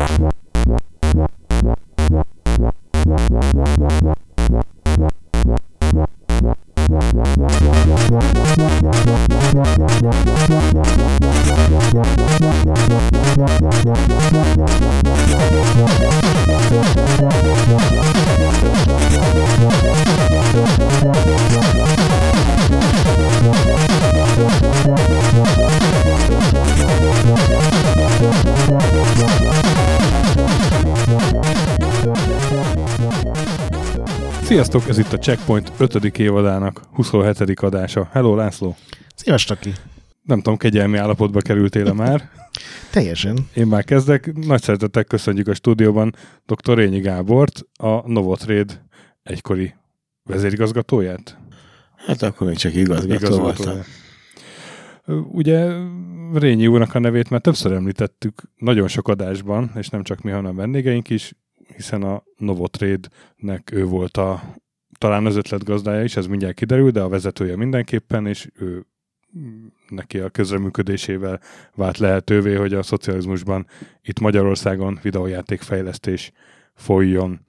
[0.00, 0.40] What?
[34.70, 36.18] Sziasztok, ez itt a Checkpoint 5.
[36.18, 37.60] évadának 27.
[37.60, 38.08] adása.
[38.12, 38.76] Hello, László!
[39.14, 39.72] Szíves Taki!
[40.22, 42.30] Nem tudom, kegyelmi állapotba kerültél már?
[42.90, 43.38] Teljesen.
[43.54, 44.32] Én már kezdek.
[44.46, 46.14] Nagy szeretettel köszönjük a stúdióban
[46.46, 46.76] dr.
[46.76, 48.86] Rényi Gábort, a Novotrade
[49.22, 49.74] egykori
[50.22, 51.38] vezérigazgatóját.
[52.06, 53.80] Hát akkor még csak igazgató, igazgató voltam.
[55.32, 55.72] Ugye
[56.34, 60.56] Rényi úrnak a nevét már többször említettük nagyon sok adásban, és nem csak mi, hanem
[60.56, 61.32] vendégeink is
[61.76, 64.54] hiszen a Novotrade-nek ő volt a
[64.98, 68.86] talán az ötletgazdája is, ez mindjárt kiderül, de a vezetője mindenképpen, és ő
[69.88, 71.40] neki a közreműködésével
[71.74, 73.66] vált lehetővé, hogy a szocializmusban
[74.02, 76.32] itt Magyarországon videójátékfejlesztés
[76.74, 77.40] folyjon.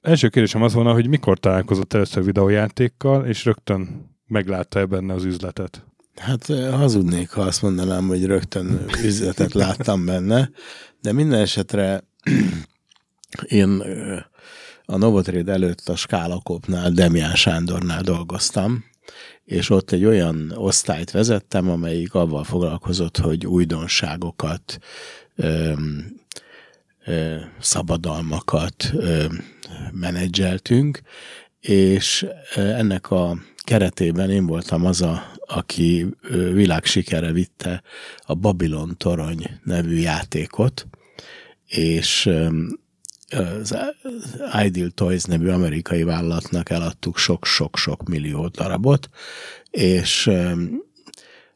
[0.00, 5.86] Első kérdésem az volna, hogy mikor találkozott először videójátékkal, és rögtön meglátta-e benne az üzletet?
[6.14, 10.50] Hát hazudnék, ha azt mondanám, hogy rögtön üzletet láttam benne,
[11.00, 12.02] de minden esetre
[13.46, 13.82] én
[14.84, 18.84] a Novotrade előtt a Skálakopnál, Demián Sándornál dolgoztam,
[19.44, 24.78] és ott egy olyan osztályt vezettem, amelyik avval foglalkozott, hogy újdonságokat,
[25.36, 25.72] ö,
[27.04, 29.24] ö, szabadalmakat ö,
[29.92, 31.00] menedzseltünk,
[31.60, 36.06] és ennek a keretében én voltam az a, aki
[36.52, 37.82] világsikere vitte
[38.20, 40.86] a Babylon Torony nevű játékot,
[41.66, 42.30] és
[43.30, 43.76] az
[44.64, 49.08] Ideal Toys nevű amerikai vállalatnak eladtuk sok-sok-sok millió darabot,
[49.70, 50.30] és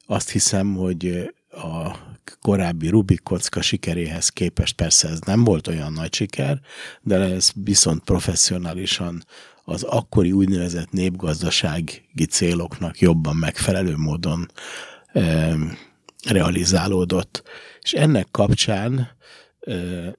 [0.06, 1.96] azt hiszem, hogy a
[2.40, 6.60] korábbi Rubik kocka sikeréhez képest persze ez nem volt olyan nagy siker,
[7.02, 9.24] de ez viszont professzionálisan
[9.64, 14.50] az akkori úgynevezett népgazdasági céloknak jobban megfelelő módon
[15.12, 15.54] e,
[16.28, 17.42] realizálódott.
[17.80, 19.08] És ennek kapcsán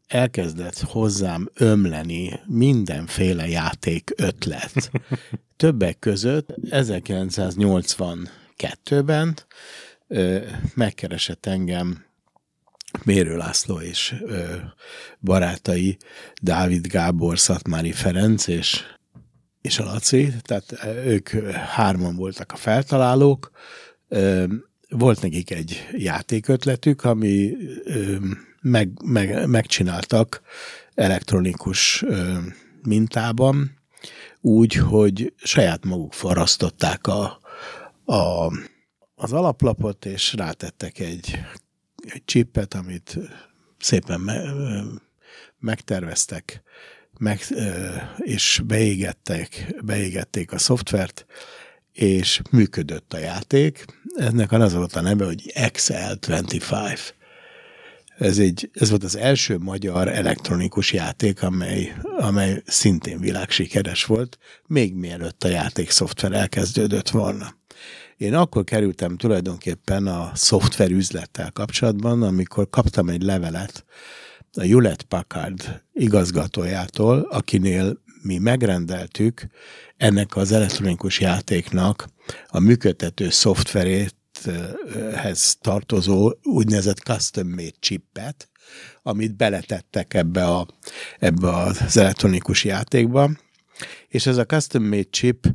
[0.07, 4.91] elkezdett hozzám ömleni mindenféle játék ötlet.
[5.57, 9.37] Többek között 1982-ben
[10.75, 12.05] megkeresett engem
[13.03, 14.15] Mérő László és
[15.19, 15.97] barátai
[16.41, 18.81] Dávid Gábor, Szatmári Ferenc és,
[19.61, 23.51] és a Laci, tehát ők hárman voltak a feltalálók.
[24.89, 27.53] Volt nekik egy játékötletük, ami
[28.63, 30.41] meg, meg, megcsináltak
[30.94, 32.38] elektronikus ö,
[32.81, 33.78] mintában,
[34.41, 37.40] úgy, hogy saját maguk forrasztották a,
[38.06, 38.51] a,
[39.16, 41.40] az alaplapot, és rátettek egy,
[42.07, 43.18] egy csippet, amit
[43.79, 44.41] szépen me,
[45.59, 46.63] megterveztek,
[47.18, 47.41] meg,
[48.18, 51.25] és beégettek, beégették a szoftvert,
[51.91, 53.85] és működött a játék.
[54.16, 57.00] Ennek az volt a neve, hogy XL25.
[58.18, 64.38] Ez, egy, ez volt az első magyar elektronikus játék, amely, amely szintén világsikeres volt,
[64.68, 67.56] még mielőtt a játék szoftver elkezdődött volna.
[68.18, 73.85] Én akkor kerültem tulajdonképpen a szoftver üzlettel kapcsolatban, amikor kaptam egy levelet
[74.53, 79.47] a Hewlett Packard igazgatójától, akinél mi megrendeltük
[79.97, 82.07] ennek az elektronikus játéknak
[82.47, 84.16] a működtető szoftverét
[85.15, 88.49] hez tartozó úgynevezett custom-made chipet,
[89.03, 90.67] amit beletettek ebbe, a,
[91.19, 93.29] ebbe az elektronikus játékba,
[94.07, 95.47] és ez a custom-made chip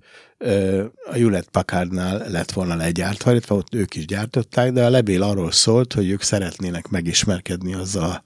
[1.05, 5.53] a Hewlett Packardnál lett volna legyártva, illetve ott ők is gyártották, de a levél arról
[5.53, 8.23] szólt, hogy ők szeretnének megismerkedni azzal,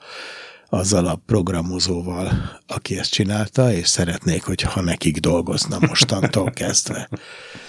[0.68, 7.08] azzal a programozóval, aki ezt csinálta, és szeretnék, hogyha nekik dolgozna mostantól kezdve.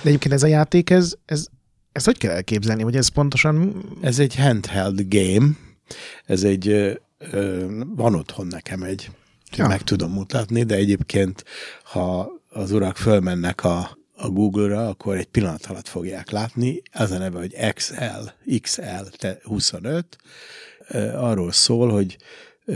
[0.01, 1.45] De egyébként ez a játék, ez, ez
[1.93, 3.83] ezt hogy kell elképzelni, hogy ez pontosan...
[4.01, 5.47] Ez egy handheld game,
[6.25, 6.99] ez egy,
[7.95, 9.09] van otthon nekem egy,
[9.51, 9.67] ja.
[9.67, 11.43] meg tudom mutatni, de egyébként,
[11.83, 16.81] ha az urak fölmennek a, a Google-ra, akkor egy pillanat alatt fogják látni.
[16.91, 18.03] Az a neve, hogy XL,
[18.61, 20.17] XL 25.
[21.13, 22.17] Arról szól, hogy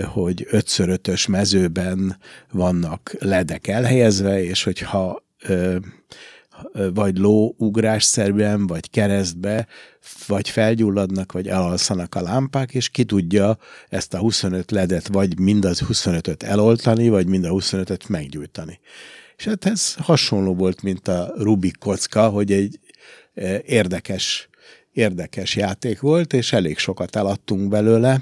[0.05, 2.17] hogy 5x5-ös mezőben
[2.51, 5.23] vannak ledek elhelyezve, és hogyha
[6.93, 9.67] vagy lóugrásszerűen, vagy keresztbe,
[10.27, 13.57] vagy felgyulladnak, vagy elalszanak a lámpák, és ki tudja
[13.89, 18.79] ezt a 25 ledet, vagy mind az 25-öt eloltani, vagy mind a 25-öt meggyújtani.
[19.37, 22.79] És hát ez hasonló volt, mint a Rubik kocka, hogy egy
[23.65, 24.49] érdekes,
[24.91, 28.21] érdekes játék volt, és elég sokat eladtunk belőle,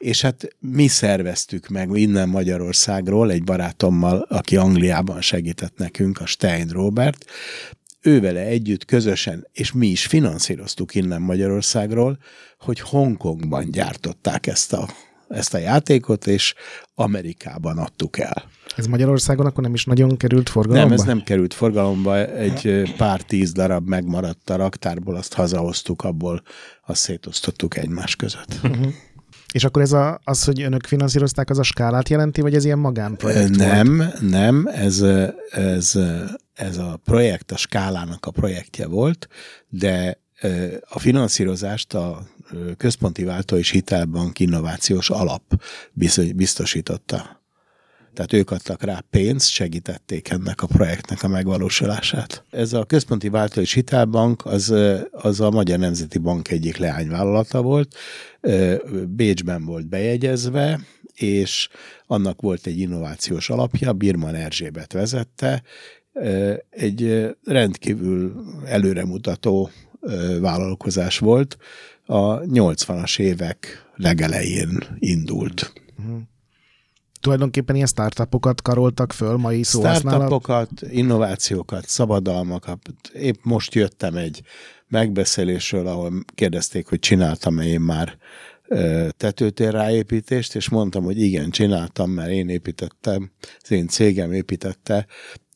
[0.00, 6.68] és hát mi szerveztük meg innen Magyarországról, egy barátommal, aki Angliában segített nekünk, a Stein
[6.68, 7.24] Robert,
[8.00, 12.18] ővele együtt közösen, és mi is finanszíroztuk innen Magyarországról,
[12.58, 14.88] hogy Hongkongban gyártották ezt a,
[15.28, 16.54] ezt a játékot, és
[16.94, 18.50] Amerikában adtuk el.
[18.76, 20.88] Ez Magyarországon akkor nem is nagyon került forgalomba?
[20.88, 26.42] Nem, ez nem került forgalomba, egy pár tíz darab megmaradt a raktárból, azt hazahoztuk, abból
[26.86, 28.60] azt szétosztottuk egymás között.
[29.52, 32.78] És akkor ez a, az, hogy önök finanszírozták, az a skálát jelenti, vagy ez ilyen
[32.78, 34.20] magánprojekt Nem, volt?
[34.20, 35.04] nem, ez,
[35.50, 35.98] ez,
[36.54, 39.28] ez a projekt a skálának a projektje volt,
[39.68, 40.18] de
[40.88, 42.22] a finanszírozást a
[42.76, 45.42] Központi Váltó és Hitelbank Innovációs Alap
[46.34, 47.39] biztosította.
[48.14, 52.44] Tehát ők adtak rá pénzt, segítették ennek a projektnek a megvalósulását.
[52.50, 54.74] Ez a Központi Váltó és Hitelbank az,
[55.10, 57.94] az a Magyar Nemzeti Bank egyik leányvállalata volt,
[59.06, 60.80] Bécsben volt bejegyezve,
[61.14, 61.68] és
[62.06, 65.62] annak volt egy innovációs alapja, Birman Erzsébet vezette,
[66.70, 69.70] egy rendkívül előremutató
[70.40, 71.56] vállalkozás volt,
[72.06, 75.72] a 80-as évek legelején indult.
[77.20, 80.18] Tulajdonképpen ilyen startupokat karoltak föl mai szóhasználat?
[80.18, 82.78] Startupokat, innovációkat, szabadalmakat.
[83.12, 84.42] Épp most jöttem egy
[84.88, 88.18] megbeszélésről, ahol kérdezték, hogy csináltam-e én már
[89.16, 93.30] tetőtér ráépítést, és mondtam, hogy igen, csináltam, mert én építettem,
[93.62, 95.06] az én cégem építette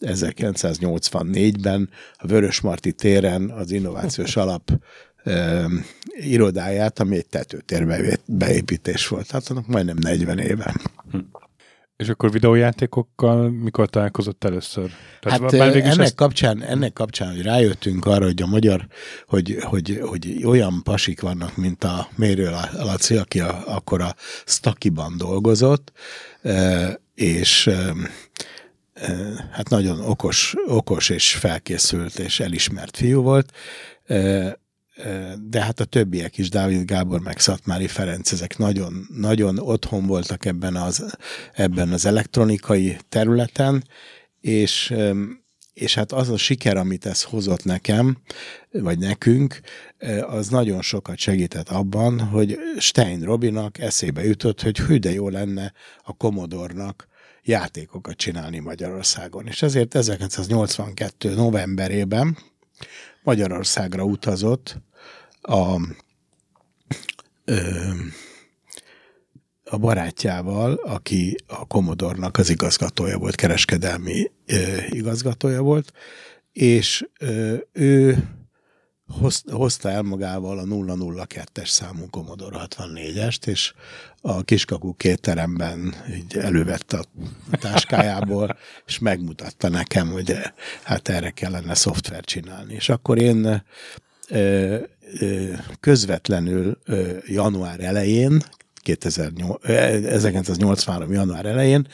[0.01, 4.71] 1984-ben a Vörösmarty téren az Innovációs Alap
[5.25, 5.65] ö,
[6.07, 9.31] irodáját, ami egy tetőtér beépítés volt.
[9.31, 10.75] Hát annak majdnem 40 éve.
[12.05, 14.91] És akkor videójátékokkal mikor találkozott először?
[15.21, 16.15] Tehát hát ennek, ezt...
[16.15, 18.87] kapcsán, ennek kapcsán, hogy rájöttünk arra, hogy a magyar,
[19.27, 24.15] hogy, hogy, hogy olyan pasik vannak, mint a Mérő Laci, aki a, akkor a
[24.47, 25.93] Stakiban dolgozott,
[27.15, 27.71] és
[29.51, 33.53] hát nagyon okos, okos és felkészült és elismert fiú volt,
[35.43, 40.45] de hát a többiek is, Dávid Gábor, meg Szatmári Ferenc, ezek nagyon, nagyon otthon voltak
[40.45, 41.17] ebben az,
[41.53, 43.85] ebben az elektronikai területen,
[44.41, 44.95] és,
[45.73, 48.19] és hát az a siker, amit ez hozott nekem,
[48.71, 49.61] vagy nekünk,
[50.27, 55.73] az nagyon sokat segített abban, hogy Stein Robinak eszébe jutott, hogy hű, de jó lenne
[56.03, 57.09] a Komodornak
[57.43, 59.47] játékokat csinálni Magyarországon.
[59.47, 61.35] És ezért 1982.
[61.35, 62.37] novemberében
[63.25, 64.77] Magyarországra utazott
[65.41, 65.81] a,
[67.45, 67.91] ö,
[69.65, 75.93] a barátjával, aki a Komodornak az igazgatója volt, kereskedelmi ö, igazgatója volt,
[76.53, 78.29] és ö, ő
[79.51, 83.75] hozta el magával a 002-es számú Commodore 64-est, és
[84.21, 88.57] a kiskakú kétteremben így elővette a táskájából,
[88.87, 90.39] és megmutatta nekem, hogy
[90.83, 92.75] hát erre kellene szoftvert csinálni.
[92.75, 93.63] És akkor én
[94.29, 94.77] ö,
[95.19, 96.79] ö, közvetlenül
[97.27, 98.43] január elején,
[98.83, 101.13] 2008, 1983.
[101.13, 101.87] január elején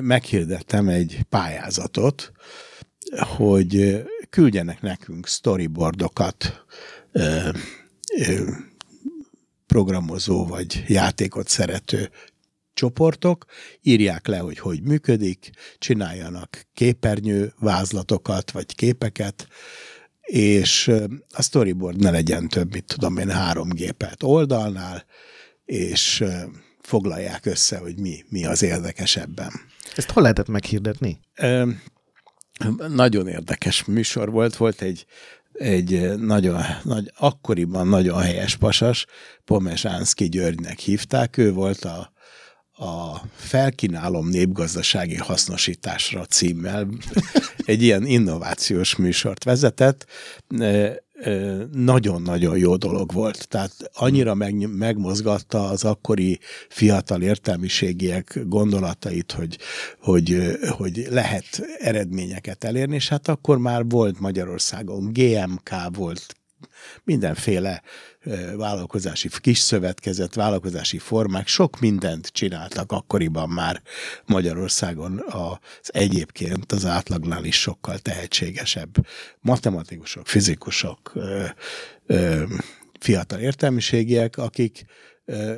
[0.00, 2.32] meghirdettem egy pályázatot,
[3.36, 4.02] hogy
[4.32, 6.64] küldjenek nekünk storyboardokat,
[9.66, 12.10] programozó vagy játékot szerető
[12.74, 13.44] csoportok,
[13.82, 19.48] írják le, hogy hogy működik, csináljanak képernyő vázlatokat vagy képeket,
[20.20, 20.92] és
[21.30, 25.04] a storyboard ne legyen több, mint tudom én, három gépet oldalnál,
[25.64, 26.24] és
[26.80, 29.52] foglalják össze, hogy mi, mi az érdekesebben.
[29.96, 31.20] Ezt hol lehetett meghirdetni?
[32.88, 35.06] Nagyon érdekes műsor volt, volt egy,
[35.52, 39.06] egy nagyon, nagy, akkoriban nagyon helyes pasas,
[39.44, 42.12] Pomesánszki Györgynek hívták, ő volt a,
[42.84, 46.88] a Felkínálom népgazdasági hasznosításra címmel
[47.64, 50.06] egy ilyen innovációs műsort vezetett
[51.72, 53.48] nagyon-nagyon jó dolog volt.
[53.48, 56.38] Tehát annyira meg, megmozgatta az akkori
[56.68, 59.58] fiatal értelmiségiek gondolatait, hogy,
[60.00, 61.46] hogy, hogy lehet
[61.78, 66.41] eredményeket elérni, és hát akkor már volt Magyarországon GMK volt
[67.04, 67.82] mindenféle
[68.56, 73.82] vállalkozási kis szövetkezet, vállalkozási formák, sok mindent csináltak akkoriban már
[74.26, 79.06] Magyarországon az egyébként az átlagnál is sokkal tehetségesebb
[79.40, 81.12] matematikusok, fizikusok,
[83.00, 84.84] fiatal értelmiségiek, akik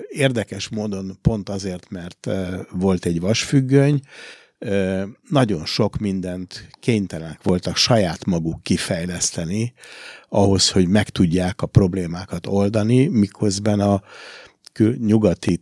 [0.09, 2.31] érdekes módon pont azért, mert
[2.71, 4.01] volt egy vasfüggöny,
[5.29, 9.73] nagyon sok mindent kénytelenek voltak saját maguk kifejleszteni,
[10.29, 14.03] ahhoz, hogy meg tudják a problémákat oldani, miközben a
[14.99, 15.61] nyugati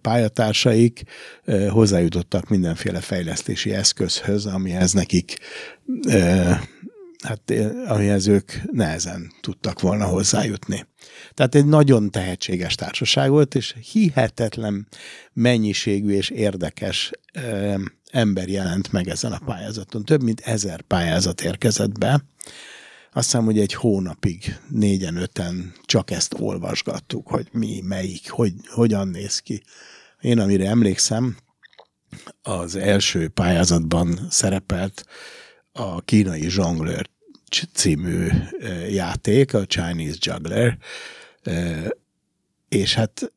[0.00, 1.02] pályatársaik
[1.68, 5.38] hozzájutottak mindenféle fejlesztési eszközhöz, amihez nekik
[7.24, 7.52] hát
[7.86, 10.86] amihez ők nehezen tudtak volna hozzájutni.
[11.34, 14.88] Tehát egy nagyon tehetséges társaság volt, és hihetetlen
[15.32, 17.74] mennyiségű és érdekes ö,
[18.10, 20.04] ember jelent meg ezen a pályázaton.
[20.04, 22.24] Több mint ezer pályázat érkezett be.
[23.12, 29.38] Azt hiszem, hogy egy hónapig négyen-öten csak ezt olvasgattuk, hogy mi, melyik, hogy, hogyan néz
[29.38, 29.62] ki.
[30.20, 31.36] Én, amire emlékszem,
[32.42, 35.04] az első pályázatban szerepelt
[35.78, 37.08] a kínai zsonglőr
[37.72, 38.28] című
[38.88, 40.78] játék, a Chinese Juggler,
[42.68, 43.32] és hát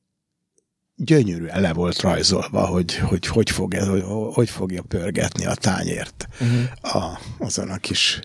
[0.95, 6.27] gyönyörűen le volt rajzolva, hogy hogy, hogy, fog, ez, hogy, hogy fogja pörgetni a tányért
[6.39, 6.95] uh-huh.
[6.95, 8.19] a, azon a kis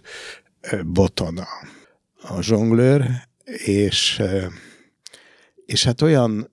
[0.85, 1.46] boton a,
[2.23, 3.11] a zsonglőr,
[3.64, 4.23] és,
[5.66, 6.50] és hát olyan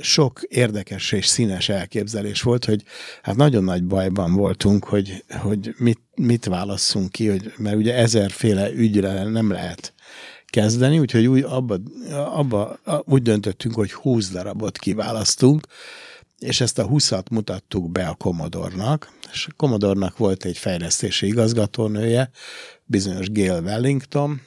[0.00, 2.82] sok érdekes és színes elképzelés volt, hogy
[3.22, 8.72] hát nagyon nagy bajban voltunk, hogy, hogy mit, mit válasszunk ki, hogy, mert ugye ezerféle
[8.72, 9.92] ügyre nem lehet
[10.46, 11.78] kezdeni, úgyhogy úgy, abba,
[12.12, 15.66] abba, úgy döntöttünk, hogy 20 darabot kiválasztunk,
[16.38, 22.30] és ezt a 20-at mutattuk be a Commodore-nak, és a Commodore-nak volt egy fejlesztési igazgatónője,
[22.84, 24.40] bizonyos Gail Wellington,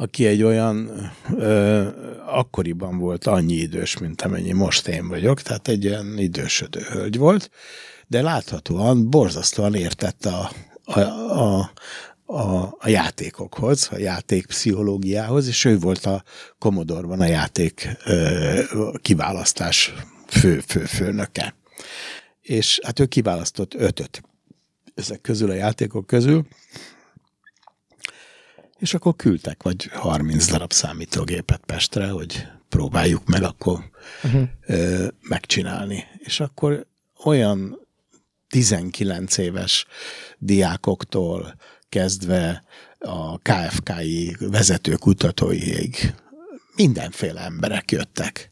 [0.00, 0.90] aki egy olyan
[1.36, 1.88] ö,
[2.26, 7.50] akkoriban volt annyi idős, mint amennyi most én vagyok, tehát egy ilyen idősödő hölgy volt,
[8.06, 10.50] de láthatóan borzasztóan értett a,
[10.84, 11.72] a, a,
[12.24, 16.22] a, a játékokhoz, a játék pszichológiához, és ő volt a
[16.58, 18.60] Commodore-ban a játék ö,
[19.02, 19.92] kiválasztás
[20.26, 21.54] fő, fő, főnöke.
[22.40, 24.22] És hát ő kiválasztott ötöt
[24.94, 26.46] ezek közül a játékok közül,
[28.80, 33.90] és akkor küldtek vagy 30 darab számítógépet Pestre, hogy próbáljuk meg akkor
[34.24, 34.48] uh-huh.
[34.66, 36.04] ö, megcsinálni.
[36.18, 36.86] És akkor
[37.24, 37.78] olyan
[38.48, 39.86] 19 éves
[40.38, 41.54] diákoktól
[41.88, 42.62] kezdve
[42.98, 46.14] a KFK-i vezetőkutatóiig
[46.74, 48.50] mindenféle emberek jöttek.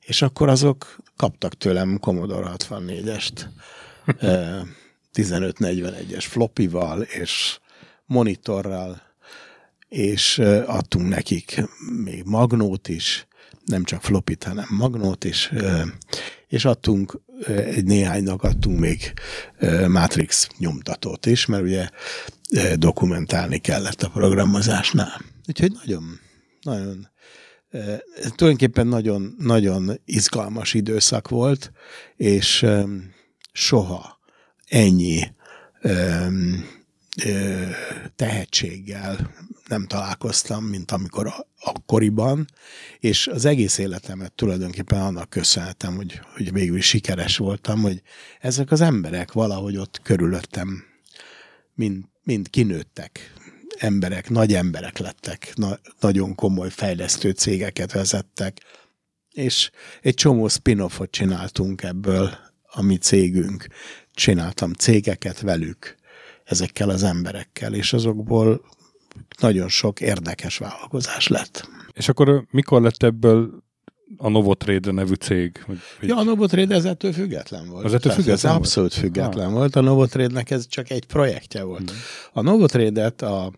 [0.00, 3.46] És akkor azok kaptak tőlem Commodore 64-est,
[5.14, 7.58] 1541-es flopival és
[8.06, 9.07] monitorral,
[9.88, 11.62] és adtunk nekik
[12.02, 13.26] még magnót is,
[13.64, 15.52] nem csak flopit, hanem magnót is,
[16.48, 19.12] és adtunk, egy néhánynak adtunk még
[19.88, 21.88] Matrix nyomtatót is, mert ugye
[22.76, 25.20] dokumentálni kellett a programozásnál.
[25.46, 26.20] Úgyhogy nagyon,
[26.62, 27.08] nagyon
[28.36, 31.72] tulajdonképpen nagyon, nagyon izgalmas időszak volt,
[32.16, 32.66] és
[33.52, 34.20] soha
[34.68, 35.22] ennyi
[38.16, 39.34] tehetséggel
[39.68, 42.46] nem találkoztam, mint amikor a, akkoriban,
[42.98, 48.02] és az egész életemet tulajdonképpen annak köszönhetem, hogy, hogy végül is sikeres voltam, hogy
[48.40, 50.84] ezek az emberek valahogy ott körülöttem
[51.74, 53.32] mind, mind kinőttek,
[53.78, 58.60] emberek, nagy emberek lettek, na, nagyon komoly fejlesztő cégeket vezettek,
[59.32, 59.70] és
[60.00, 63.66] egy csomó spin-offot csináltunk ebből, a mi cégünk.
[64.14, 65.96] Csináltam cégeket velük,
[66.44, 68.64] ezekkel az emberekkel, és azokból
[69.40, 71.68] nagyon sok érdekes vállalkozás lett.
[71.92, 73.66] És akkor mikor lett ebből
[74.16, 75.62] a Novotrade nevű cég?
[75.66, 77.84] Hogy, ja, a Novotrade ezettől független volt.
[77.84, 78.56] Az ettől független ez volt?
[78.56, 79.52] Abszolút független ah.
[79.52, 79.76] volt.
[79.76, 81.90] A Novotrade-nek ez csak egy projektje volt.
[81.90, 81.98] Hmm.
[82.32, 83.52] A Novotrade-et a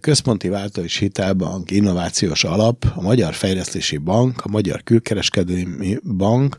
[0.00, 6.58] Központi Váltós Hitelbank Innovációs Alap, a Magyar Fejlesztési Bank, a Magyar Külkereskedelmi Bank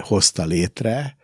[0.00, 1.16] hozta létre,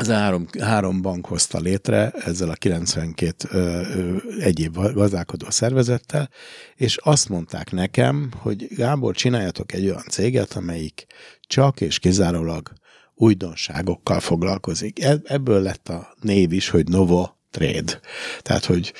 [0.00, 6.30] ez három, három bank hozta létre ezzel a 92 ö, ö, egyéb gazdálkodó szervezettel,
[6.74, 11.06] és azt mondták nekem, hogy Gábor, csináljatok egy olyan céget, amelyik
[11.40, 12.72] csak és kizárólag
[13.14, 15.04] újdonságokkal foglalkozik.
[15.24, 18.00] Ebből lett a név is, hogy Novo Trade.
[18.42, 18.92] Tehát, hogy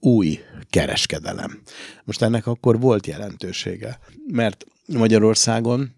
[0.00, 1.62] új kereskedelem.
[2.04, 5.94] Most ennek akkor volt jelentősége, mert Magyarországon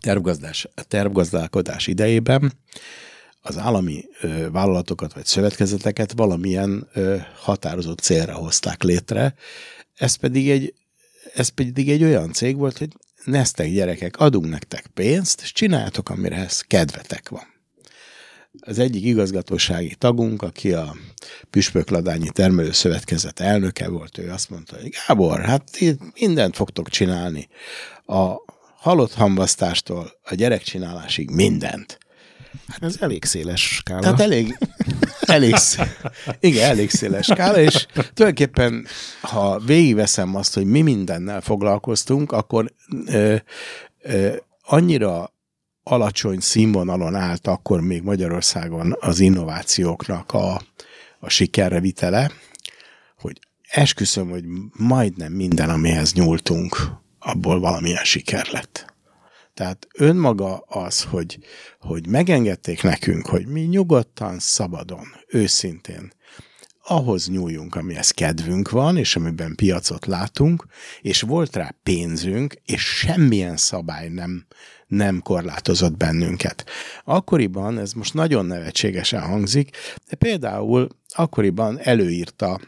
[0.00, 2.52] tervgazdás, tervgazdálkodás idejében
[3.40, 9.34] az állami ö, vállalatokat vagy szövetkezeteket valamilyen ö, határozott célra hozták létre.
[9.94, 10.74] Ez pedig egy,
[11.34, 12.88] ez pedig egy olyan cég volt, hogy
[13.24, 17.48] neztek gyerekek, adunk nektek pénzt, és csináljátok, amire ez kedvetek van.
[18.60, 20.96] Az egyik igazgatósági tagunk, aki a
[21.50, 25.78] Püspökladányi Termelőszövetkezet elnöke volt, ő azt mondta, hogy Gábor, hát
[26.20, 27.48] mindent fogtok csinálni.
[28.06, 28.34] A
[28.76, 31.98] halott hamvasztástól a gyerekcsinálásig mindent.
[32.70, 34.00] Hát ez elég széles skála.
[34.00, 34.58] Tehát elég,
[35.20, 35.54] elég,
[36.40, 38.86] igen, elég széles skála, és tulajdonképpen,
[39.20, 42.72] ha végigveszem azt, hogy mi mindennel foglalkoztunk, akkor
[43.06, 43.36] ö,
[44.02, 45.32] ö, annyira
[45.82, 50.62] alacsony színvonalon állt akkor még Magyarországon az innovációknak a,
[51.18, 52.30] a sikerre vitele,
[53.18, 54.44] hogy esküszöm, hogy
[54.76, 56.76] majdnem minden, amihez nyúltunk,
[57.18, 58.89] abból valamilyen siker lett.
[59.54, 61.38] Tehát önmaga az, hogy,
[61.78, 66.12] hogy megengedték nekünk, hogy mi nyugodtan, szabadon, őszintén
[66.90, 70.66] ahhoz nyúljunk, amihez kedvünk van, és amiben piacot látunk,
[71.00, 74.46] és volt rá pénzünk, és semmilyen szabály nem,
[74.86, 76.64] nem korlátozott bennünket.
[77.04, 79.76] Akkoriban, ez most nagyon nevetségesen hangzik,
[80.08, 82.60] de például akkoriban előírta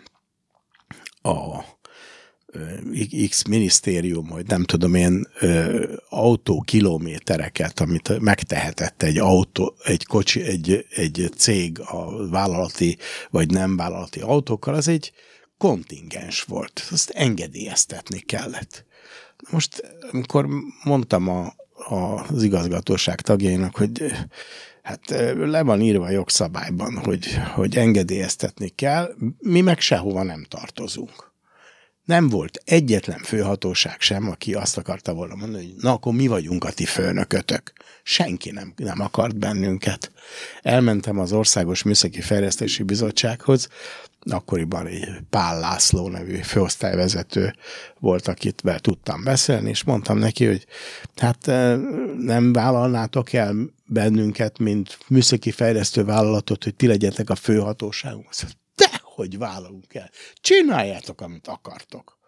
[1.22, 1.64] a
[3.28, 5.28] X minisztérium, hogy nem tudom én,
[6.08, 12.98] autókilométereket, amit megtehetett egy autó, egy kocsi, egy, egy cég a vállalati
[13.30, 15.12] vagy nem vállalati autókkal, az egy
[15.58, 16.88] kontingens volt.
[16.90, 18.84] Azt engedélyeztetni kellett.
[19.50, 20.46] Most, amikor
[20.84, 21.54] mondtam a,
[21.88, 24.12] a, az igazgatóság tagjainak, hogy
[24.82, 31.31] hát le van írva a jogszabályban, hogy, hogy engedélyeztetni kell, mi meg sehova nem tartozunk
[32.04, 36.64] nem volt egyetlen főhatóság sem, aki azt akarta volna mondani, hogy na akkor mi vagyunk
[36.64, 37.72] a ti főnökötök.
[38.02, 40.12] Senki nem, nem akart bennünket.
[40.62, 43.68] Elmentem az Országos Műszaki Fejlesztési Bizottsághoz,
[44.30, 47.54] akkoriban egy Pál László nevű főosztályvezető
[47.98, 50.66] volt, akit be tudtam beszélni, és mondtam neki, hogy
[51.16, 51.78] hát eh,
[52.18, 53.54] nem vállalnátok el
[53.86, 58.32] bennünket, mint műszaki fejlesztő vállalatot, hogy ti legyetek a főhatóságunk
[59.14, 60.10] hogy vállalunk el.
[60.34, 62.20] Csináljátok, amit akartok.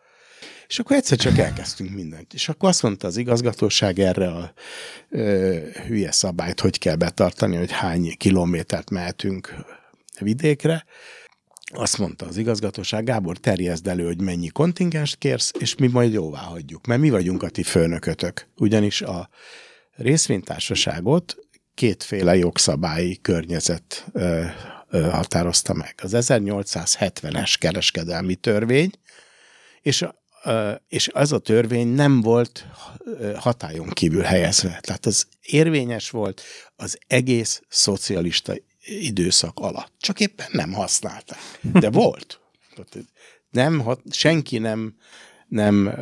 [0.68, 2.34] És akkor egyszer csak elkezdtünk mindent.
[2.34, 4.52] És akkor azt mondta az igazgatóság erre a
[5.08, 9.54] ö, hülye szabályt, hogy kell betartani, hogy hány kilométert mehetünk
[10.20, 10.84] vidékre.
[11.74, 16.40] Azt mondta az igazgatóság, Gábor, terjezd elő, hogy mennyi kontingenst kérsz, és mi majd jóvá
[16.40, 18.48] hagyjuk, mert mi vagyunk a ti főnökötök.
[18.56, 19.28] Ugyanis a
[19.96, 21.36] részvénytársaságot
[21.74, 24.44] kétféle jogszabályi környezet ö,
[25.02, 25.94] határozta meg.
[26.02, 28.90] Az 1870-es kereskedelmi törvény,
[29.82, 30.04] és,
[30.88, 32.66] és az a törvény nem volt
[33.36, 34.78] hatályon kívül helyezve.
[34.80, 36.42] Tehát az érvényes volt
[36.76, 38.54] az egész szocialista
[38.84, 39.92] időszak alatt.
[39.98, 41.38] Csak éppen nem használták.
[41.60, 42.40] De volt.
[43.50, 44.94] Nem, senki nem,
[45.48, 45.94] nem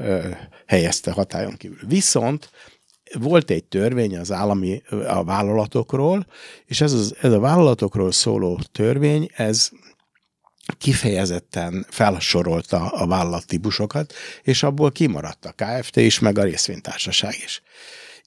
[0.67, 1.79] helyezte hatályon kívül.
[1.87, 2.51] Viszont
[3.21, 6.27] volt egy törvény az állami a vállalatokról,
[6.67, 9.71] és ez, az, ez a vállalatokról szóló törvény, ez
[10.79, 17.63] kifejezetten felsorolta a vállalattípusokat, és abból kimaradt a KFT is, meg a részvénytársaság is.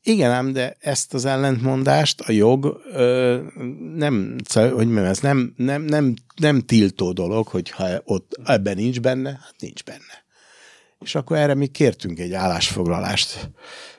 [0.08, 3.42] Igen ám, de ezt az ellentmondást a jog ö,
[3.96, 9.30] nem, hogy mondjam, ez nem, nem, nem, nem tiltó dolog, hogyha ott ebben nincs benne,
[9.30, 10.26] hát nincs benne.
[11.00, 13.50] És akkor erre mi kértünk egy állásfoglalást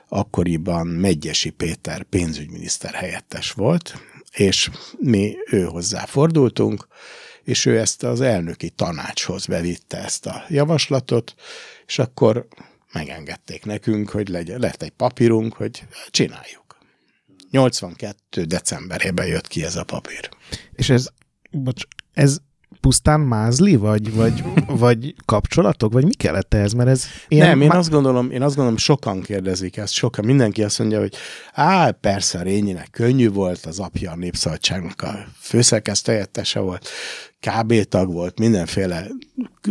[0.09, 6.87] akkoriban Megyesi Péter pénzügyminiszter helyettes volt, és mi ő hozzá fordultunk,
[7.43, 11.35] és ő ezt az elnöki tanácshoz bevitte ezt a javaslatot,
[11.85, 12.47] és akkor
[12.91, 16.77] megengedték nekünk, hogy legyen, lett egy papírunk, hogy csináljuk.
[17.51, 18.43] 82.
[18.43, 20.29] decemberében jött ki ez a papír.
[20.73, 21.07] És ez,
[21.51, 22.37] bocs, ez
[22.79, 26.73] pusztán mázli, vagy, vagy, vagy kapcsolatok, vagy mi kellett ehhez?
[26.73, 27.77] Mert ez ilyen Nem, én, má...
[27.77, 31.15] azt gondolom, én azt gondolom, sokan kérdezik ezt, sokan, mindenki azt mondja, hogy
[31.53, 36.89] á, persze Rényinek könnyű volt, az apja a Népszabadságnak a főszerkesztőjettese volt,
[37.39, 39.07] KB tag volt, mindenféle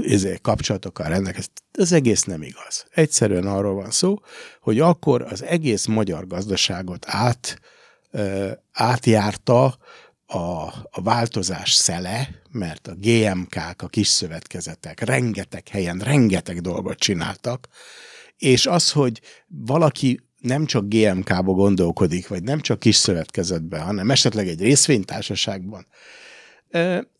[0.02, 1.50] izé, kapcsolatokkal rendelkezik.
[1.72, 2.86] Ez egész nem igaz.
[2.90, 4.18] Egyszerűen arról van szó,
[4.60, 7.60] hogy akkor az egész magyar gazdaságot át,
[8.10, 9.76] ö, átjárta
[10.26, 17.68] a, a változás szele, mert a GMK-k, a kis szövetkezetek rengeteg helyen rengeteg dolgot csináltak,
[18.36, 24.48] és az, hogy valaki nem csak GMK-ba gondolkodik, vagy nem csak kis szövetkezetben, hanem esetleg
[24.48, 25.86] egy részvénytársaságban,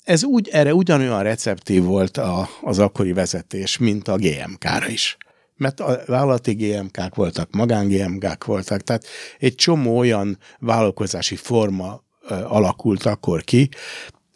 [0.05, 5.17] ez úgy, erre ugyanolyan receptív volt a, az akkori vezetés, mint a GMK-ra is.
[5.57, 9.07] Mert a vállalati GMK-k voltak, magán GMK-k voltak, tehát
[9.39, 13.69] egy csomó olyan vállalkozási forma alakult akkor ki,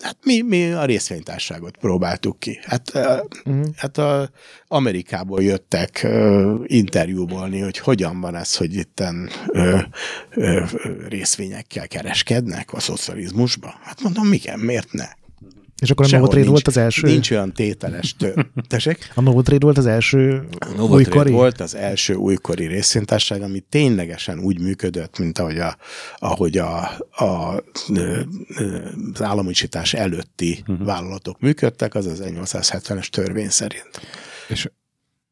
[0.01, 2.59] Hát mi, mi a részvénytárságot próbáltuk ki.
[2.63, 3.67] Hát, uh-huh.
[3.77, 4.31] hát a
[4.67, 9.81] Amerikából jöttek uh, interjúbolni, hogy hogyan van ez, hogy itten uh,
[10.35, 10.71] uh,
[11.09, 13.73] részvényekkel kereskednek a szocializmusban.
[13.83, 15.09] Hát mondom, igen, miért ne?
[15.81, 17.07] És akkor a Novotrade nincs- volt az első?
[17.07, 18.35] Nincs olyan tételes tő.
[18.69, 19.11] Tessék?
[19.15, 21.33] A Novotrade volt az első A Novotrade újkori?
[21.33, 25.77] volt az első újkori részvénytárság, ami ténylegesen úgy működött, mint ahogy, a,
[26.19, 26.79] ahogy a,
[27.11, 27.63] a,
[27.95, 28.21] ö,
[29.13, 30.87] az államosítás előtti uh-huh.
[30.87, 34.01] vállalatok működtek, az az 1870-es törvény szerint.
[34.49, 34.71] És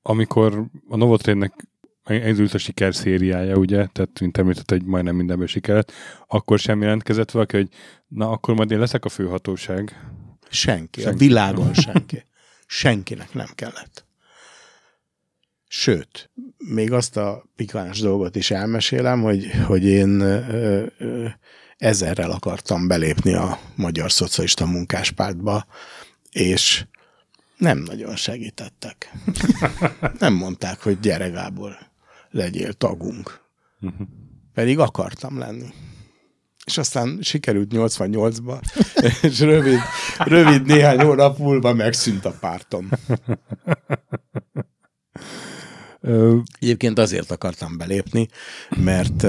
[0.02, 1.68] amikor a Novotrade-nek
[2.04, 5.92] elindult a sikerszériája, ugye, tehát mint említett, hogy majdnem mindenből sikerült,
[6.26, 7.68] akkor sem jelentkezett valaki, hogy
[8.08, 9.96] na, akkor majd én leszek a főhatóság.
[10.50, 11.16] Senki, Senki.
[11.16, 12.24] a világon senki.
[12.66, 14.06] Senkinek nem kellett.
[15.68, 21.26] Sőt, még azt a pikáns dolgot is elmesélem, hogy, hogy én ö, ö,
[21.76, 25.66] ezerrel akartam belépni a Magyar Szocialista Munkáspártba,
[26.30, 26.84] és
[27.56, 29.12] nem nagyon segítettek.
[30.18, 31.78] Nem mondták, hogy gyere Gábor,
[32.30, 33.40] legyél tagunk.
[34.54, 35.72] Pedig akartam lenni.
[36.68, 38.60] És aztán sikerült 88-ba,
[39.28, 39.78] és rövid,
[40.18, 42.88] rövid néhány hónap múlva megszűnt a pártom.
[46.60, 48.28] Egyébként azért akartam belépni,
[48.76, 49.26] mert,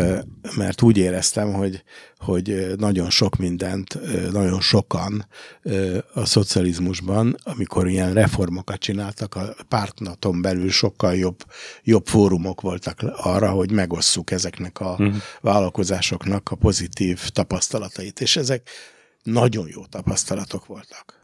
[0.56, 1.84] mert úgy éreztem, hogy,
[2.18, 4.00] hogy nagyon sok mindent,
[4.32, 5.28] nagyon sokan
[6.14, 11.46] a szocializmusban, amikor ilyen reformokat csináltak, a pártnaton belül sokkal jobb,
[11.84, 15.16] jobb fórumok voltak arra, hogy megosszuk ezeknek a Mhm.
[15.42, 18.70] vállalkozásoknak a pozitív tapasztalatait, és ezek
[19.24, 21.19] nagyon jó tapasztalatok voltak.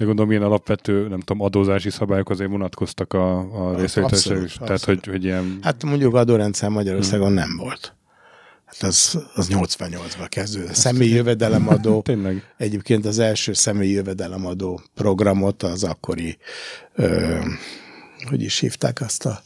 [0.00, 4.54] De gondolom, ilyen alapvető, nem tudom, adózási szabályok azért vonatkoztak a, a részvételesre is.
[4.54, 5.58] Tehát, hogy, hogy ilyen...
[5.62, 7.94] Hát mondjuk adórendszer Magyarországon nem volt.
[8.64, 10.74] Hát az, az 88-ban kezdődött.
[10.74, 12.54] Személyi jövedelemadó, Tényleg.
[12.56, 16.36] egyébként az első személyi jövedelemadó programot az akkori,
[16.94, 17.38] ö,
[18.28, 19.42] hogy is hívták azt a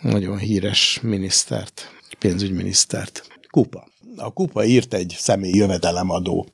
[0.00, 3.26] nagyon híres minisztert, pénzügyminisztert.
[3.50, 3.88] Kupa.
[4.16, 6.46] A Kupa írt egy személyi jövedelemadó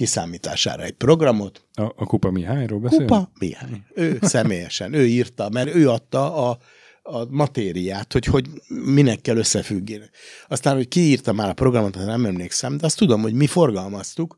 [0.00, 2.98] kiszámítására egy programot, A, a Kupa Mihályról beszél?
[2.98, 3.82] Kupa Mihály.
[3.94, 6.58] Ő személyesen, ő írta, mert ő adta a,
[7.02, 8.46] a matériát, hogy, hogy
[8.84, 10.00] minek kell összefüggni.
[10.48, 14.36] Aztán, hogy ki írta már a programot, nem emlékszem, de azt tudom, hogy mi forgalmaztuk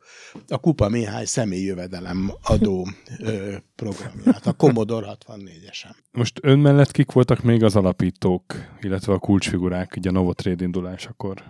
[0.49, 5.95] a Kupa Mihály személyi jövedelem adó ö, programját, a Commodore 64-esen.
[6.13, 11.45] Most ön mellett kik voltak még az alapítók, illetve a kulcsfigurák így a Novotrade indulásakor?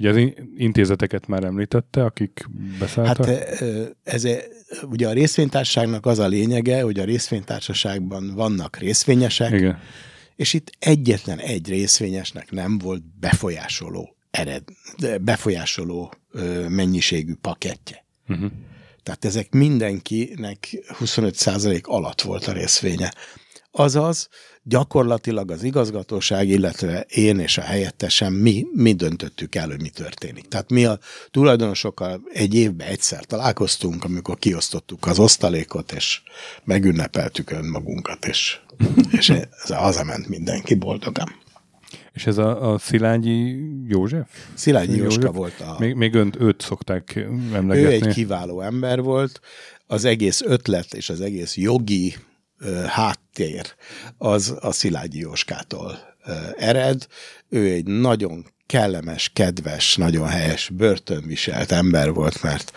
[0.00, 2.46] Ugye az in- intézeteket már említette, akik
[2.78, 3.26] beszálltak?
[3.26, 3.54] Hát
[4.02, 4.44] ez e-
[4.82, 9.78] ugye a részvénytársaságnak az a lényege, hogy a részvénytársaságban vannak részvényesek, Igen.
[10.36, 14.62] és itt egyetlen egy részvényesnek nem volt befolyásoló ered,
[15.20, 16.12] befolyásoló
[16.68, 18.04] mennyiségű pakettje.
[18.28, 18.50] Uh-huh.
[19.02, 20.68] Tehát ezek mindenkinek
[21.00, 23.12] 25% alatt volt a részvénye.
[23.72, 24.28] Azaz,
[24.62, 30.48] gyakorlatilag az igazgatóság, illetve én és a helyettesem, mi, mi döntöttük el, hogy mi történik.
[30.48, 30.98] Tehát mi a
[31.30, 36.22] tulajdonosokkal egy évben egyszer találkoztunk, amikor kiosztottuk az osztalékot, és
[36.64, 38.58] megünnepeltük önmagunkat, és,
[39.10, 41.28] és ez hazament mindenki boldogan.
[42.12, 43.56] És ez a, a Szilágyi
[43.88, 44.28] József?
[44.54, 45.36] Szilágyi Jóska József?
[45.36, 45.76] volt a...
[45.78, 48.06] Még, még önt, őt szokták Ő emlegetni.
[48.06, 49.40] egy kiváló ember volt,
[49.86, 52.14] az egész ötlet és az egész jogi
[52.86, 53.74] háttér
[54.18, 55.98] az a Szilágyi Jóskától
[56.56, 57.06] ered.
[57.48, 62.72] Ő egy nagyon kellemes, kedves, nagyon helyes, börtönviselt ember volt, mert,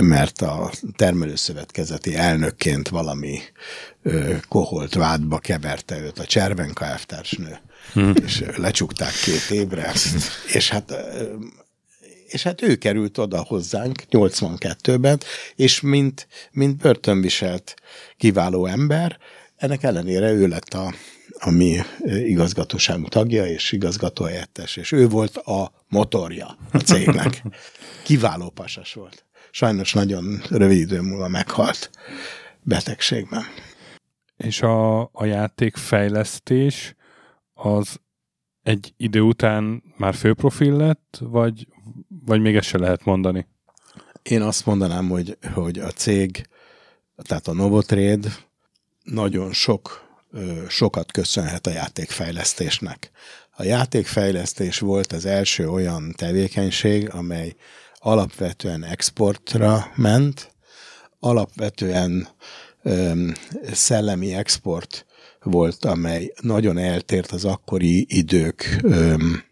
[0.00, 3.38] mert a termelőszövetkezeti elnökként valami
[4.02, 7.58] ö, koholt vádba keverte őt a Cservenka elvtársnő,
[7.92, 8.12] hmm.
[8.24, 9.92] és lecsukták két évre,
[10.52, 10.94] és hát
[12.30, 15.20] és hát ő került oda hozzánk 82-ben,
[15.54, 17.74] és mint, mint börtönviselt
[18.16, 19.18] kiváló ember,
[19.56, 20.94] ennek ellenére ő lett a,
[21.38, 27.42] a mi igazgatóságunk tagja és igazgatóhelyettes, és ő volt a motorja a cégnek.
[28.04, 29.24] Kiváló pasas volt.
[29.50, 31.90] Sajnos nagyon rövid idő múlva meghalt
[32.62, 33.42] betegségben.
[34.36, 36.94] És a, a játékfejlesztés
[37.54, 38.00] az
[38.62, 41.66] egy idő után már főprofil lett, vagy,
[42.30, 43.46] vagy még ezt se lehet mondani?
[44.22, 46.46] Én azt mondanám, hogy, hogy a cég,
[47.22, 48.28] tehát a Novotrade
[49.02, 50.08] nagyon sok,
[50.68, 53.10] sokat köszönhet a játékfejlesztésnek.
[53.56, 57.54] A játékfejlesztés volt az első olyan tevékenység, amely
[57.94, 60.54] alapvetően exportra ment,
[61.18, 62.28] alapvetően
[62.82, 63.34] öm,
[63.72, 65.06] szellemi export
[65.42, 69.49] volt, amely nagyon eltért az akkori idők öm,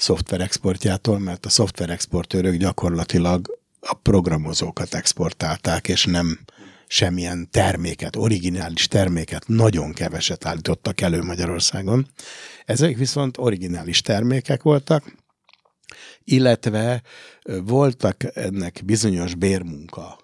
[0.00, 6.38] szoftverexportjától, mert a szoftverexportőrök gyakorlatilag a programozókat exportálták, és nem
[6.86, 12.06] semmilyen terméket, originális terméket, nagyon keveset állítottak elő Magyarországon.
[12.64, 15.14] Ezek viszont originális termékek voltak,
[16.24, 17.02] illetve
[17.64, 20.18] voltak ennek bizonyos bérmunka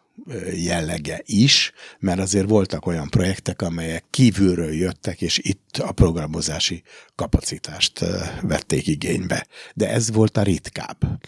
[0.55, 6.83] jellege is, mert azért voltak olyan projektek, amelyek kívülről jöttek, és itt a programozási
[7.15, 8.05] kapacitást
[8.43, 9.47] vették igénybe.
[9.75, 11.21] De ez volt a ritkább.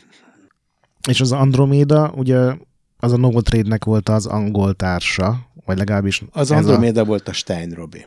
[1.09, 2.57] És az Andromeda, ugye
[2.97, 6.23] az a Novotrade-nek volt az angol társa, vagy legalábbis...
[6.31, 7.05] Az Andromeda a...
[7.05, 8.07] volt a Stein Robi.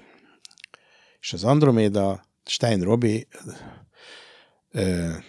[1.20, 3.28] És az Andromeda, Stein Robi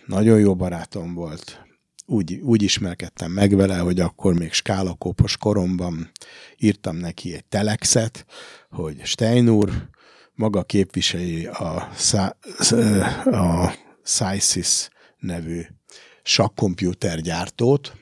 [0.07, 1.61] nagyon jó barátom volt.
[2.07, 6.11] Úgy, úgy ismerkedtem meg vele, hogy akkor még skálakópos koromban
[6.57, 8.27] írtam neki egy telexet,
[8.71, 9.89] hogy Stein úr
[10.35, 11.89] maga képviseli a,
[13.25, 14.89] a Sysys
[15.19, 15.63] nevű
[16.23, 17.97] sakkomputergyártót,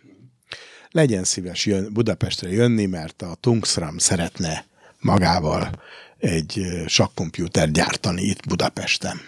[0.90, 4.64] legyen szíves jön, Budapestre jönni, mert a Tungsram szeretne
[5.00, 5.82] magával
[6.18, 9.20] egy sakkomputer gyártani itt Budapesten.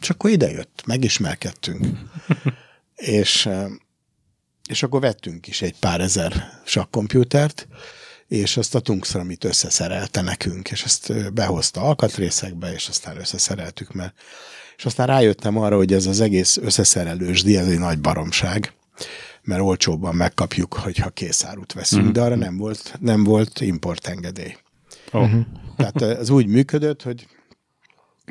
[0.00, 1.86] És akkor idejött, megismerkedtünk.
[3.20, 3.48] és,
[4.72, 7.68] és akkor vettünk is egy pár ezer sakkomputert,
[8.28, 14.14] és azt a Tungsramit összeszerelte nekünk, és ezt behozta alkatrészekbe, és aztán összeszereltük, mert
[14.76, 18.72] és aztán rájöttem arra, hogy ez az egész összeszerelős díj, ez egy nagy baromság,
[19.42, 22.12] mert olcsóbban megkapjuk, hogyha készárut veszünk, mm.
[22.12, 24.56] de arra nem volt, nem volt importengedély.
[25.10, 25.30] Oh.
[25.76, 27.26] Tehát ez úgy működött, hogy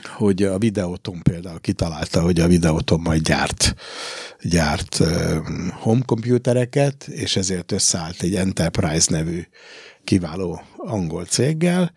[0.03, 3.75] hogy a Videoton például kitalálta, hogy a Videoton majd gyárt,
[4.41, 4.97] gyárt
[5.71, 9.41] home computereket, és ezért összeállt egy Enterprise nevű
[10.03, 11.93] kiváló angol céggel,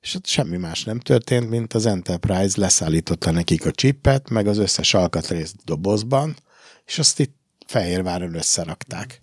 [0.00, 4.58] és ott semmi más nem történt, mint az Enterprise leszállította nekik a chipet, meg az
[4.58, 6.36] összes alkatrészt dobozban,
[6.86, 9.20] és azt itt Fehérváron összerakták.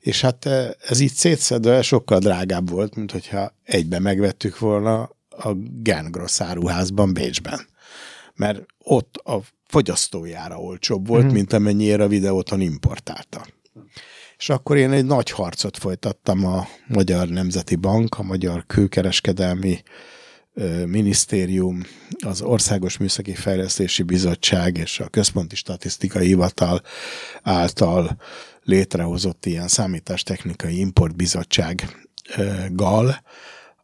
[0.00, 0.46] És hát
[0.88, 7.66] ez így szétszedve sokkal drágább volt, mint hogyha egybe megvettük volna a Gengross áruházban Bécsben.
[8.34, 11.32] Mert ott a fogyasztójára olcsóbb volt, mm.
[11.32, 13.46] mint amennyire a videóton importálta.
[14.36, 19.82] És akkor én egy nagy harcot folytattam a Magyar Nemzeti Bank, a Magyar Kőkereskedelmi
[20.86, 21.82] Minisztérium,
[22.24, 26.82] az Országos Műszaki Fejlesztési Bizottság és a Központi Statisztikai Hivatal
[27.42, 28.16] által
[28.62, 33.22] létrehozott ilyen számítástechnikai importbizottsággal,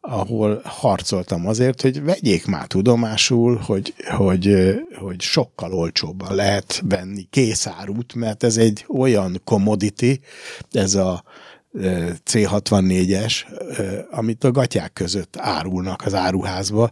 [0.01, 4.55] ahol harcoltam azért, hogy vegyék már tudomásul, hogy, hogy,
[4.99, 10.19] hogy sokkal olcsóbban lehet venni készárút, mert ez egy olyan commodity,
[10.71, 11.23] ez a
[12.25, 13.35] C64-es,
[14.11, 16.91] amit a gatyák között árulnak az áruházba,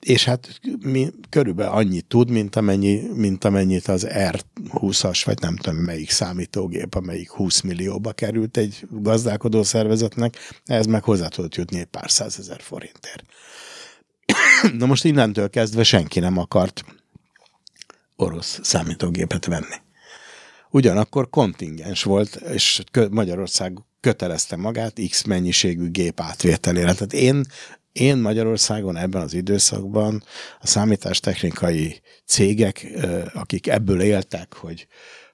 [0.00, 5.78] és hát mi, körülbelül annyit tud, mint, amennyi, mint amennyit az R20-as, vagy nem tudom
[5.78, 11.86] melyik számítógép, amelyik 20 millióba került egy gazdálkodó szervezetnek, ez meg hozzá tudott jutni egy
[11.86, 13.24] pár százezer forintért.
[14.78, 16.84] Na most innentől kezdve senki nem akart
[18.16, 19.76] orosz számítógépet venni.
[20.70, 26.92] Ugyanakkor kontingens volt, és Magyarország kötelezte magát X mennyiségű gép átvételére.
[26.92, 27.44] Tehát én,
[27.92, 30.22] én Magyarországon ebben az időszakban
[30.60, 32.86] a számítástechnikai cégek,
[33.34, 34.86] akik ebből éltek, hogy,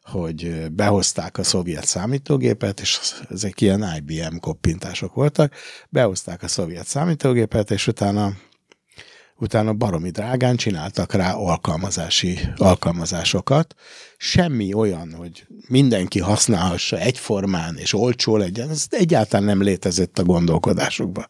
[0.02, 5.54] hogy behozták a szovjet számítógépet, és ezek ilyen IBM koppintások voltak,
[5.88, 8.32] behozták a szovjet számítógépet, és utána
[9.38, 13.74] utána baromi drágán csináltak rá alkalmazási alkalmazásokat.
[14.16, 21.26] Semmi olyan, hogy mindenki használhassa egyformán és olcsó legyen, ez egyáltalán nem létezett a gondolkodásukban.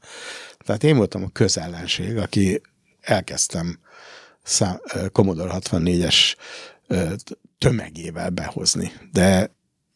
[0.58, 2.60] Tehát én voltam a közellenség, aki
[3.00, 3.78] elkezdtem
[4.42, 4.80] szám,
[5.12, 6.34] Commodore 64-es
[7.58, 8.92] tömegével behozni.
[9.12, 9.54] De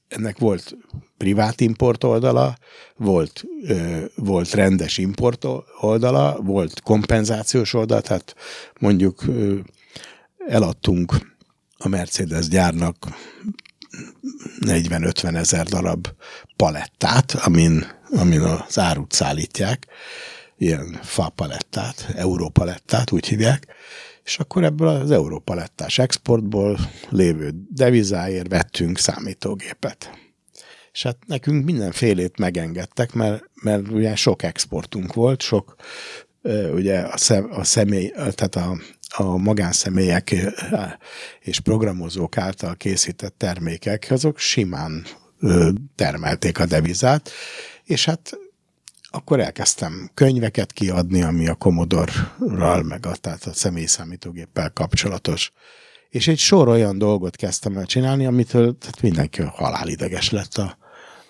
[0.09, 0.77] ennek volt
[1.17, 2.57] privát import oldala,
[2.97, 5.47] volt, ö, volt rendes import
[5.81, 8.35] oldala, volt kompenzációs oldala, tehát
[8.81, 9.59] mondjuk ö,
[10.47, 11.39] eladtunk
[11.83, 12.97] a Mercedes gyárnak
[14.61, 16.09] 40-50 ezer darab
[16.57, 19.87] palettát, amin, amin az árut szállítják,
[20.59, 23.67] ilyen fa palettát, európalettát, úgy hívják,
[24.25, 30.11] és akkor ebből az európalettás exportból lévő devizáért vettünk számítógépet.
[30.93, 35.75] És hát nekünk mindenfélét megengedtek, mert, mert ugye sok exportunk volt, sok
[36.75, 38.77] ugye a, szem, a személy, tehát a,
[39.17, 40.35] a magánszemélyek
[41.41, 45.05] és programozók által készített termékek, azok simán
[45.95, 47.31] termelték a devizát,
[47.85, 48.39] és hát
[49.11, 55.53] akkor elkezdtem könyveket kiadni, ami a Commodore-ral, meg a, tehát a személyszámítógéppel kapcsolatos,
[56.09, 60.77] és egy sor olyan dolgot kezdtem el csinálni, amitől tehát mindenki halálideges lett a,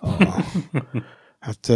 [0.01, 0.45] a
[1.41, 1.73] Hát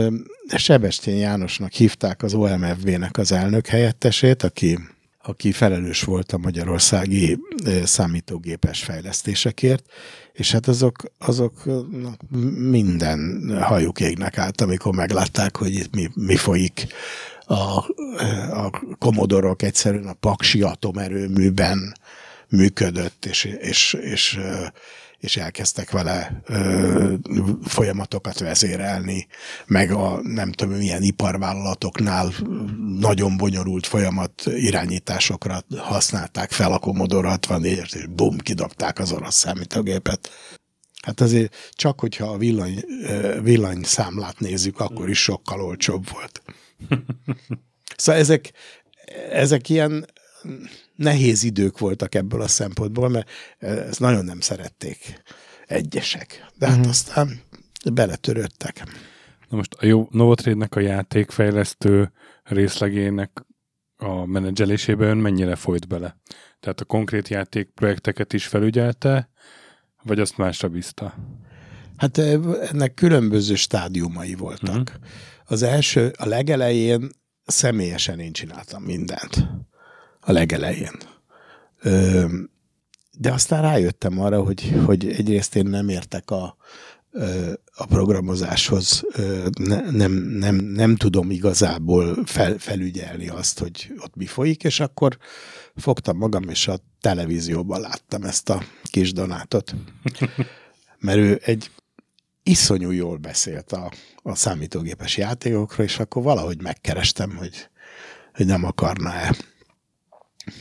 [0.47, 4.79] Sebestén Jánosnak hívták az OMFB-nek az elnök helyettesét, aki,
[5.27, 7.39] aki felelős volt a magyarországi
[7.85, 9.85] számítógépes fejlesztésekért,
[10.33, 11.63] és hát azok, azok
[12.59, 16.87] minden hajuk égnek állt, amikor meglátták, hogy itt mi, mi folyik.
[17.47, 17.85] A,
[18.51, 21.95] a komodorok egyszerűen a Paksi atomerőműben
[22.49, 24.39] működött, és, és, és
[25.25, 27.15] és elkezdtek vele ö,
[27.65, 29.27] folyamatokat vezérelni,
[29.67, 32.33] meg a nem tudom milyen iparvállalatoknál
[32.99, 40.31] nagyon bonyolult folyamat irányításokra használták fel a Commodore 64-et, és bum, kidobták az orosz számítógépet.
[41.03, 42.85] Hát azért csak, hogyha a villany,
[43.43, 46.43] villany számlát nézzük, akkor is sokkal olcsóbb volt.
[47.97, 48.53] Szóval ezek,
[49.31, 50.07] ezek ilyen
[50.97, 55.23] nehéz idők voltak ebből a szempontból, mert ezt nagyon nem szerették
[55.67, 56.47] egyesek.
[56.59, 56.91] De hát uh-huh.
[56.91, 57.41] aztán
[57.93, 58.85] beletörődtek.
[59.49, 63.47] Na most a jó Novotrade-nek a játékfejlesztő részlegének
[63.97, 66.17] a menedzselésébe ön mennyire folyt bele?
[66.61, 69.31] Tehát a konkrét játékprojekteket is felügyelte,
[70.03, 71.15] vagy azt másra bízta?
[71.97, 74.89] Hát ennek különböző stádiumai voltak.
[74.89, 75.05] Uh-huh.
[75.45, 77.11] Az első, a legelején
[77.45, 79.49] személyesen én csináltam mindent
[80.25, 80.93] a legelején.
[83.19, 86.57] De aztán rájöttem arra, hogy, hogy egyrészt én nem értek a,
[87.75, 89.05] a programozáshoz,
[89.59, 95.19] ne, nem, nem, nem tudom igazából fel, felügyelni azt, hogy ott mi folyik, és akkor
[95.77, 99.75] fogtam magam, és a televízióban láttam ezt a kis Donátot.
[100.99, 101.71] Mert ő egy
[102.43, 107.69] iszonyú jól beszélt a, a számítógépes játékokról, és akkor valahogy megkerestem, hogy,
[108.33, 109.37] hogy nem akarná-e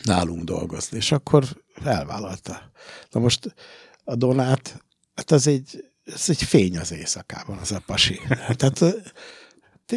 [0.03, 1.45] nálunk dolgozni, és akkor
[1.83, 2.71] elvállalta.
[3.11, 3.55] Na most
[4.03, 4.83] a Donát,
[5.15, 8.19] hát az egy, ez egy fény az éjszakában, az a pasi.
[8.57, 8.95] Tehát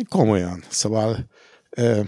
[0.08, 1.30] komolyan, szóval
[1.70, 2.02] ö,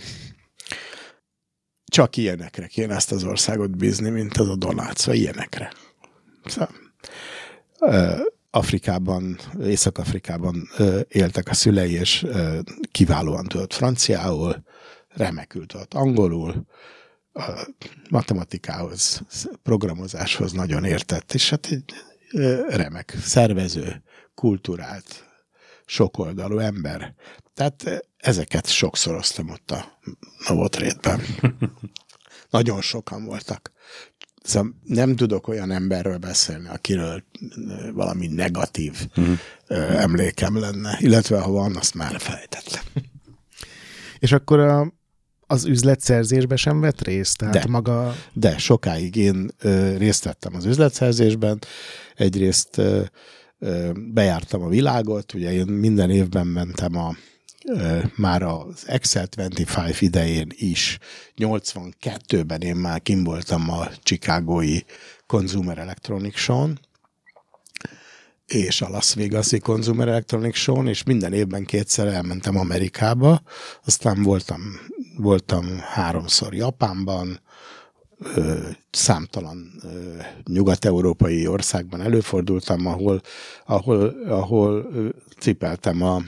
[1.85, 5.73] csak ilyenekre kéne ezt az országot bízni, mint az a Donát, szóval ilyenekre.
[6.45, 6.71] Szóval,
[7.81, 10.69] ö, Afrikában, Észak-Afrikában
[11.09, 12.59] éltek a szülei, és ö,
[12.93, 14.63] kiválóan tudott franciául,
[15.09, 16.67] remekül tudott angolul,
[17.39, 17.69] a
[18.11, 19.23] matematikához,
[19.63, 21.95] programozáshoz nagyon értett, és hát egy
[22.69, 24.03] remek szervező,
[24.35, 25.25] kulturált,
[25.87, 27.15] sokoldalú ember.
[27.55, 29.99] Tehát ezeket sokszoroztam ott a
[30.49, 31.21] Novotrétben.
[32.51, 33.73] nagyon sokan voltak.
[34.43, 37.25] Szóval nem tudok olyan emberről beszélni, akiről
[37.93, 39.39] valami negatív uh-huh.
[40.01, 42.83] emlékem lenne, illetve ha van, azt már fejtettem.
[44.19, 44.93] És akkor a
[45.51, 47.39] az üzletszerzésbe sem vett részt?
[47.39, 48.15] Tehát de, maga...
[48.33, 51.59] de sokáig én ö, részt vettem az üzletszerzésben.
[52.15, 53.03] Egyrészt ö,
[53.59, 57.17] ö, bejártam a világot, ugye én minden évben mentem a
[57.67, 60.99] ö, már az Excel 25 idején is,
[61.37, 64.79] 82-ben én már kim voltam a Chicagói
[65.27, 66.79] Consumer Electronics Show-n,
[68.49, 73.43] és a Las Vegas-i Consumer Electronics Show-n, és minden évben kétszer elmentem Amerikába,
[73.85, 74.61] aztán voltam
[75.19, 77.41] voltam háromszor Japánban,
[78.35, 80.17] ö, számtalan ö,
[80.53, 83.21] nyugat-európai országban előfordultam, ahol,
[83.67, 84.87] ahol, ahol
[85.39, 86.23] cipeltem a,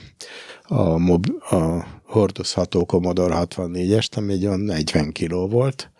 [0.62, 5.90] a, mob, a hordozható Commodore 64-est, ami egy olyan 40 kiló volt,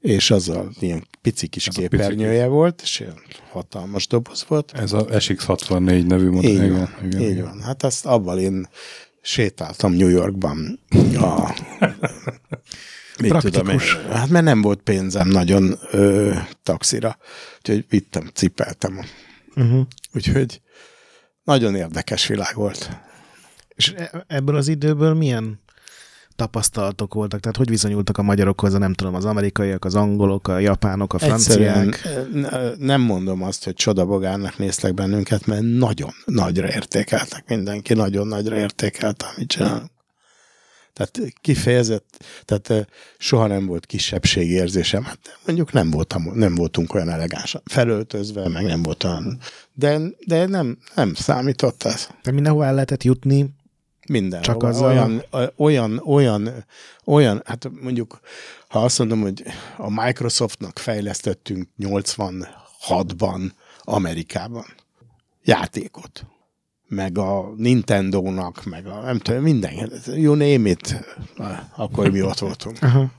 [0.00, 3.04] és az a ilyen pici kis Ez képernyője pici volt, és
[3.50, 4.72] hatalmas doboz volt.
[4.72, 6.50] Ez a SX64 nevű modell.
[6.50, 7.44] Így, igen, van, igen, így igen.
[7.44, 7.62] van.
[7.62, 8.68] Hát azt abban én
[9.20, 10.80] sétáltam New Yorkban
[11.14, 11.54] a
[13.20, 13.94] Mit Praktikus.
[13.94, 17.18] Tudom, hát mert nem volt pénzem nagyon ö, taxira,
[17.58, 19.00] úgyhogy vittem, cipeltem.
[19.56, 19.86] Uh-huh.
[20.14, 20.60] Úgyhogy
[21.44, 22.90] nagyon érdekes világ volt.
[23.74, 25.62] És e-, ebből az időből milyen
[26.36, 27.40] tapasztalatok voltak?
[27.40, 31.18] Tehát hogy viszonyultak a magyarokhoz, a nem tudom, az amerikaiak, az angolok, a japánok, a
[31.18, 31.86] franciák?
[31.86, 38.56] Egyszerűen nem mondom azt, hogy csodabogárnak néztek bennünket, mert nagyon nagyra értékeltek mindenki, nagyon nagyra
[38.56, 39.92] értékelte, amit csinálunk.
[40.94, 45.02] Tehát kifejezett, tehát soha nem volt kisebbségérzésem.
[45.02, 49.38] Hát mondjuk nem, voltam, nem voltunk olyan elegánsan felöltözve, meg nem volt olyan,
[49.72, 52.08] de, de nem, nem számított ez.
[52.22, 53.54] De mindenhol el lehetett jutni,
[54.08, 54.42] minden.
[54.42, 55.38] Csak az olyan, a...
[55.56, 56.64] olyan, olyan,
[57.04, 58.20] olyan, hát mondjuk,
[58.68, 59.42] ha azt mondom, hogy
[59.76, 63.50] a Microsoftnak fejlesztettünk 86-ban
[63.80, 64.64] Amerikában
[65.42, 66.26] játékot,
[66.88, 71.04] meg a Nintendo-nak, meg a nem tudom, minden, you name it,
[71.76, 72.78] akkor mi ott voltunk.
[72.80, 73.10] Aha.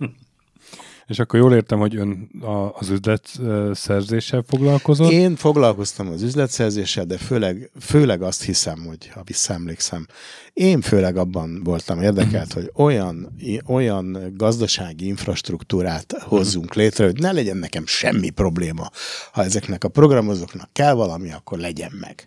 [1.07, 5.11] És akkor jól értem, hogy ön a, az üzletszerzéssel foglalkozott?
[5.11, 10.07] Én foglalkoztam az üzletszerzéssel, de főleg, főleg azt hiszem, hogy ha visszaemlékszem,
[10.53, 13.35] én főleg abban voltam érdekelt, hogy olyan,
[13.65, 18.89] olyan gazdasági infrastruktúrát hozzunk létre, hogy ne legyen nekem semmi probléma.
[19.31, 22.23] Ha ezeknek a programozóknak kell valami, akkor legyen meg.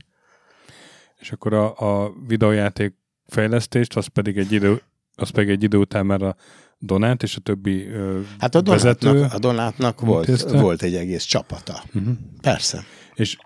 [1.18, 2.94] És akkor a, a videójáték
[3.26, 4.82] fejlesztést, az pedig egy idő,
[5.14, 6.36] az pedig egy idő után már a
[6.78, 11.24] Donát és a többi ö, Hát a vezető Donátnak, a Donátnak volt, volt egy egész
[11.24, 11.82] csapata.
[11.94, 12.14] Uh-huh.
[12.40, 12.84] Persze.
[13.14, 13.36] És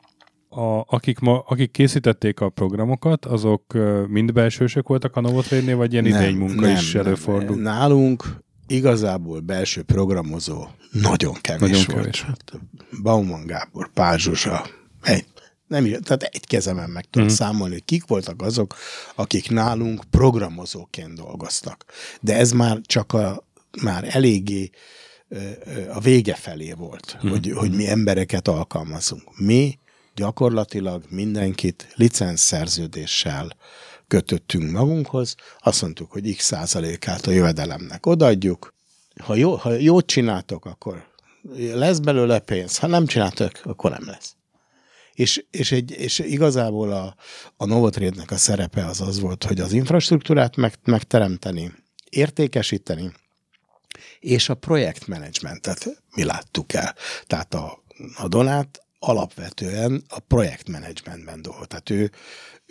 [0.48, 3.76] a, akik, ma, akik készítették a programokat, azok
[4.08, 7.56] mind belsősök voltak a Novotrade-nél, vagy ilyen idény munka is előfordul?
[7.56, 8.24] Nálunk
[8.66, 11.98] igazából belső programozó nagyon kevés Nagyon volt.
[12.00, 12.26] kevés.
[13.02, 14.66] Bauman Gábor, Pál Zsuzsa,
[15.02, 15.24] egy,
[15.72, 17.36] nem, ír- tehát egy kezemen meg tudom Mhm.
[17.36, 18.76] számolni, hogy kik voltak azok,
[19.14, 21.84] akik nálunk programozóként dolgoztak.
[22.20, 23.46] De ez már csak a,
[23.82, 24.70] már eléggé
[25.92, 27.28] a vége felé volt, Mhm.
[27.32, 29.38] hogy, hogy mi embereket alkalmazunk.
[29.38, 29.78] Mi
[30.14, 33.56] gyakorlatilag mindenkit licenszerződéssel
[34.08, 38.74] kötöttünk magunkhoz, azt mondtuk, hogy x százalékát a jövedelemnek odaadjuk.
[39.22, 41.04] Ha, jó, ha jót csináltok, akkor
[41.74, 44.34] lesz belőle pénz, ha nem csináltok, akkor nem lesz.
[45.14, 47.14] És, és, egy, és igazából a,
[47.56, 51.72] a Novotrade-nek a szerepe az az volt, hogy az infrastruktúrát meg, megteremteni,
[52.10, 53.12] értékesíteni,
[54.20, 56.94] és a projektmenedzsmentet mi láttuk el.
[57.26, 57.82] Tehát a,
[58.16, 61.68] a Donát alapvetően a projektmenedzsmentben dolgozott.
[61.68, 62.10] Tehát ő,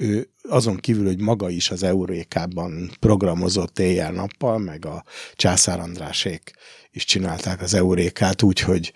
[0.02, 5.04] ő azon kívül, hogy maga is az Eurékában programozott éjjel-nappal, meg a
[5.36, 6.52] Császár Andrásék
[6.91, 8.93] is csinálták az Eurékát, úgyhogy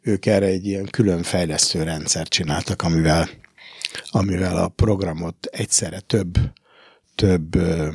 [0.00, 3.28] ők erre egy ilyen külön fejlesztő rendszert csináltak, amivel,
[4.10, 6.38] amivel a programot egyszerre több,
[7.14, 7.88] több ö,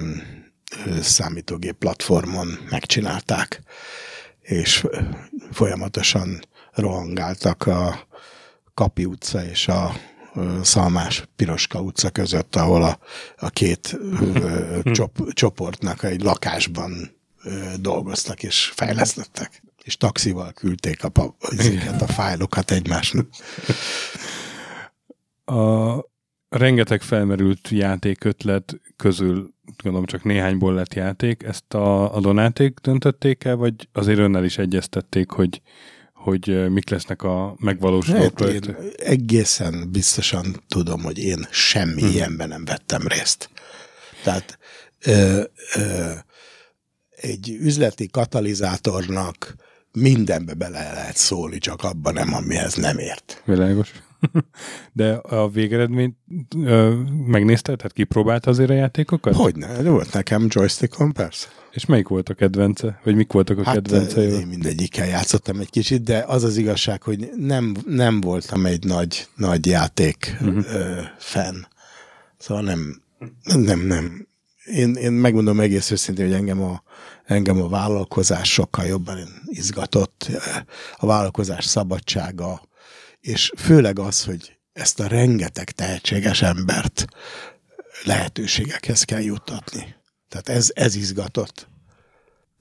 [0.86, 3.62] ö, számítógép platformon megcsinálták,
[4.42, 4.86] és
[5.52, 6.42] folyamatosan
[6.72, 8.08] rohangáltak a
[8.74, 9.96] Kapi utca és a
[10.62, 13.00] Szalmás Piroska utca között, ahol a,
[13.38, 13.98] a két
[14.96, 17.22] csop, csoportnak egy lakásban
[17.80, 19.64] dolgoztak és fejlesztettek.
[19.84, 23.28] És taxival küldték a, ezeket a fájlokat egymásnak.
[25.46, 25.96] A
[26.50, 29.54] rengeteg felmerült játékötlet közül
[29.84, 34.58] gondolom csak néhányból lett játék, ezt a, a Donáték döntötték el, vagy azért önnel is
[34.58, 35.62] egyeztették, hogy,
[36.24, 38.78] hogy mik lesznek a megvalósuló Hát projektek?
[38.98, 42.12] egészen biztosan tudom, hogy én semmi Mhm.
[42.12, 43.50] ilyenben nem vettem részt.
[44.24, 44.58] Tehát
[45.06, 45.44] ö,
[45.76, 46.12] ö,
[47.10, 49.56] egy üzleti katalizátornak
[49.92, 53.42] mindenbe bele lehet szólni, csak abban nem, amihez nem ért.
[53.46, 53.92] Világos.
[54.94, 56.16] De a végeredményt
[56.64, 56.96] ö,
[57.26, 57.82] megnézted?
[57.82, 59.36] Hát kipróbálta azért a játékokat?
[59.36, 61.48] Hogyne, volt nekem joystickon, persze.
[61.72, 63.00] És melyik volt a kedvence?
[63.04, 64.32] Vagy mik voltak a Hát kedvencei?
[64.32, 69.28] én mindegyikkel játszottam egy kicsit, de az az igazság, hogy nem, nem voltam egy nagy,
[69.36, 70.66] nagy játék uh-huh.
[70.74, 71.68] ö, fan.
[72.38, 73.02] Szóval nem,
[73.44, 74.28] nem, nem.
[74.66, 76.84] Én, én megmondom egész őszintén, hogy engem a,
[77.26, 80.28] engem a vállalkozás sokkal jobban izgatott,
[80.98, 82.62] a vállalkozás szabadsága,
[83.24, 87.06] és főleg az, hogy ezt a rengeteg tehetséges embert
[88.04, 89.96] lehetőségekhez kell juttatni.
[90.30, 91.68] Tehát ez, ez izgatott.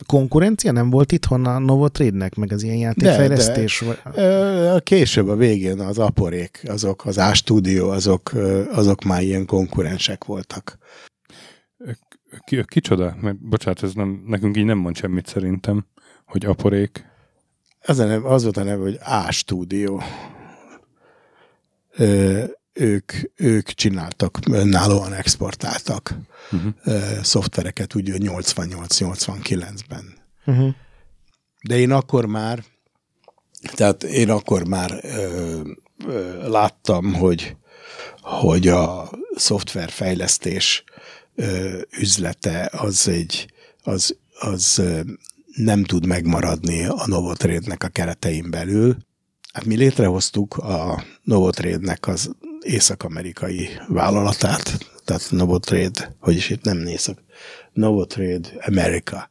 [0.06, 3.78] Konkurencia nem volt itthon a Novotrade-nek, meg az ilyen játékfejlesztés?
[3.78, 3.98] Vagy...
[4.14, 8.32] Ö, Később a végén az aporék, azok, az A-stúdió, azok,
[8.70, 10.78] azok már ilyen konkurensek voltak.
[12.44, 13.16] Ki, kicsoda?
[13.20, 15.86] Mert bocsánat, ez nem, nekünk így nem mond semmit szerintem,
[16.24, 17.04] hogy aporék.
[17.80, 20.02] Az, a neve, az volt a neve, hogy A-stúdió.
[21.96, 26.14] Ö, ők, ők csináltak, önállóan exportáltak
[26.52, 26.72] Uh-huh.
[26.84, 30.14] ö, szoftvereket, úgy 88-89-ben.
[30.46, 30.74] Uh-huh.
[31.62, 32.64] De én akkor már,
[33.74, 35.60] tehát én akkor már ö,
[36.06, 37.56] ö, láttam, hogy,
[38.20, 40.84] hogy a szoftverfejlesztés
[41.34, 45.00] ö, üzlete az egy, az, az ö,
[45.56, 48.96] nem tud megmaradni a Novotrade-nek a keretein belül.
[49.52, 52.30] Hát mi létrehoztuk a Novotrade-nek az
[52.60, 57.18] észak-amerikai vállalatát, tehát Novotrade, hogy is itt nem észak,
[57.72, 59.30] Novotrade America.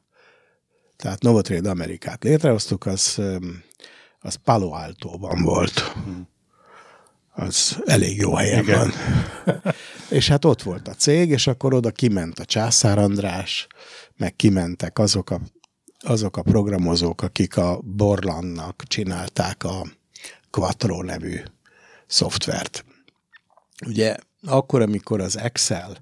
[0.96, 3.22] Tehát Novotrade Amerikát létrehoztuk, az,
[4.20, 5.96] az Palo Alto-ban volt.
[7.34, 8.78] Az elég jó helyen Igen.
[8.80, 8.92] van.
[10.10, 13.68] és hát ott volt a cég, és akkor oda kiment a Császár András,
[14.18, 15.42] meg kimentek azok a,
[16.00, 19.86] azok a programozók, akik a Borlannak csinálták a
[20.52, 21.40] Quattro nevű
[22.08, 22.86] szoftvert.
[23.86, 24.16] Ugye
[24.48, 25.98] akkor, amikor az Excel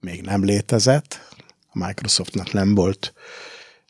[0.00, 1.20] még nem létezett,
[1.72, 3.14] a Microsoftnak nem volt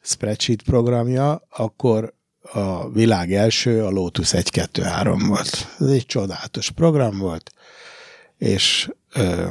[0.03, 2.15] spreadsheet programja, akkor,
[2.53, 5.67] a világ első a Lotus 1-2-3 volt.
[5.79, 7.51] Ez egy csodálatos program volt,
[8.39, 9.49] és ö,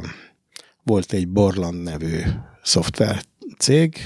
[0.82, 2.22] volt egy Borland nevű
[2.62, 3.24] szoftver
[3.58, 3.96] cég,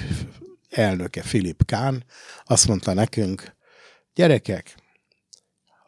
[0.71, 2.03] elnöke Philip Kahn,
[2.45, 3.57] azt mondta nekünk,
[4.15, 4.75] gyerekek,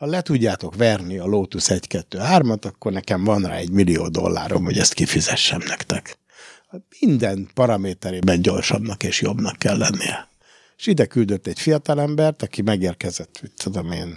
[0.01, 4.78] ha le tudjátok verni a Lotus 1-2-3-at, akkor nekem van rá egy millió dollárom, hogy
[4.78, 6.18] ezt kifizessem nektek.
[7.01, 10.28] Minden paraméterében gyorsabbnak és jobbnak kell lennie.
[10.76, 14.16] És ide küldött egy fiatalembert, aki megérkezett, hogy tudom én,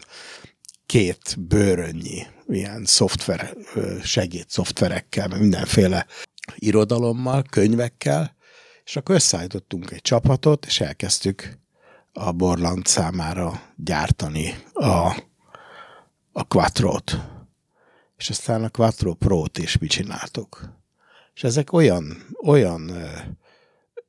[0.86, 3.54] két bőrönnyi ilyen szoftver,
[4.04, 6.06] segéd szoftverekkel, mindenféle
[6.56, 8.36] irodalommal, könyvekkel,
[8.84, 11.60] és akkor összeállítottunk egy csapatot, és elkezdtük
[12.14, 15.32] a Borland számára gyártani a,
[16.34, 17.18] a Quattro-t.
[18.18, 20.62] És aztán a Quattro Pro-t is mi csináltuk.
[21.34, 22.92] És ezek olyan, olyan,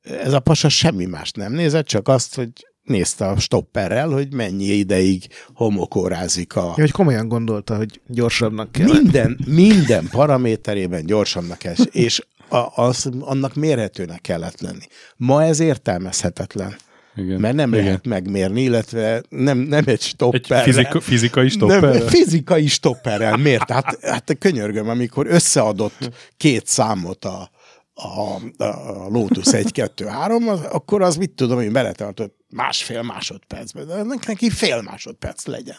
[0.01, 2.51] ez a pasa semmi más nem nézett, csak azt, hogy
[2.83, 6.63] nézte a stopperrel, hogy mennyi ideig homokórázik a...
[6.63, 8.87] Ja, hogy komolyan gondolta, hogy gyorsabbnak kell.
[8.87, 14.85] Minden, minden paraméterében gyorsabbnak kell, és a, az, annak mérhetőnek kellett lenni.
[15.17, 16.75] Ma ez értelmezhetetlen.
[17.15, 17.39] Igen.
[17.39, 17.83] Mert nem Igen.
[17.83, 20.57] lehet megmérni, illetve nem, nem egy stopperrel.
[20.57, 21.91] Egy fizika, fizikai stopperrel?
[21.91, 23.37] Nem, fizikai stopperrel.
[23.37, 23.71] Miért?
[23.71, 27.49] Hát, hát könyörgöm, amikor összeadott két számot a,
[27.93, 33.87] a, a Lotus 1, 2, 3, az, akkor az mit tudom én beletartott másfél másodpercben,
[33.87, 35.77] de neki fél másodperc legyen.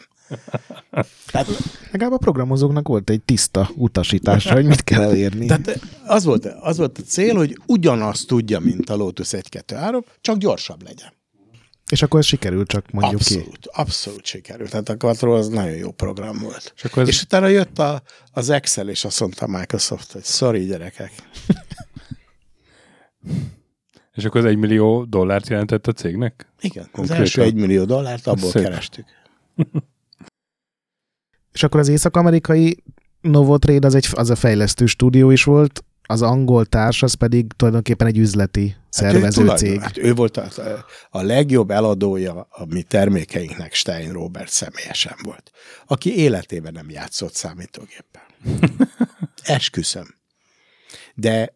[1.31, 1.47] Tehát,
[1.91, 5.47] Legalább a programozóknak volt egy tiszta utasítása, hogy mit kell elérni.
[5.47, 9.77] Tehát az volt, az volt a cél, hogy ugyanazt tudja, mint a Lotus 1, 2,
[9.77, 11.16] 3, csak gyorsabb legyen.
[11.91, 13.69] És akkor ez sikerült, csak mondjuk abszolút, ki.
[13.73, 14.71] Abszolút sikerült.
[14.71, 16.73] Tehát a Quattro az nagyon jó program volt.
[16.77, 17.09] És, akkor ez...
[17.09, 21.13] és utána jött a, az Excel, és azt mondta Microsoft, hogy sorry gyerekek.
[24.15, 26.53] És akkor az egy millió dollárt jelentett a cégnek?
[26.61, 27.15] Igen, Konkrétan.
[27.15, 28.63] az első egy millió dollárt abból Szép.
[28.63, 29.07] kerestük.
[31.53, 32.83] És akkor az észak-amerikai
[33.21, 38.07] Novotrade az, egy, az a fejlesztő stúdió is volt, az angol társ az pedig tulajdonképpen
[38.07, 39.81] egy üzleti szervező hát cég.
[39.81, 40.49] Hát ő volt a,
[41.11, 45.51] a legjobb eladója a mi termékeinknek Stein Robert személyesen volt,
[45.87, 48.27] aki életében nem játszott számítógéppel.
[49.43, 50.15] Esküszöm.
[51.15, 51.55] De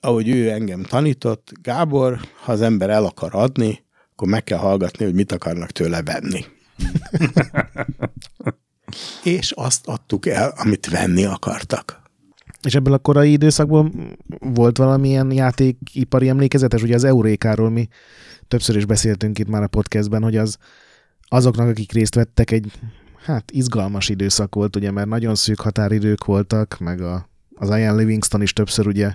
[0.00, 5.04] ahogy ő engem tanított, Gábor, ha az ember el akar adni, akkor meg kell hallgatni,
[5.04, 6.44] hogy mit akarnak tőle venni.
[9.22, 11.99] És azt adtuk el, amit venni akartak.
[12.62, 13.92] És ebből a korai időszakból
[14.38, 16.82] volt valamilyen játékipari emlékezetes?
[16.82, 17.88] Ugye az Eurékáról mi
[18.48, 20.56] többször is beszéltünk itt már a podcastben, hogy az
[21.28, 22.72] azoknak, akik részt vettek, egy
[23.24, 28.42] hát izgalmas időszak volt, ugye, mert nagyon szűk határidők voltak, meg a, az Ian Livingston
[28.42, 29.14] is többször ugye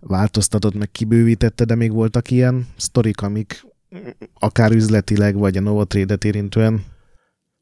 [0.00, 3.66] változtatott, meg kibővítette, de még voltak ilyen sztorik, amik
[4.34, 6.84] akár üzletileg, vagy a Novotrade-et érintően?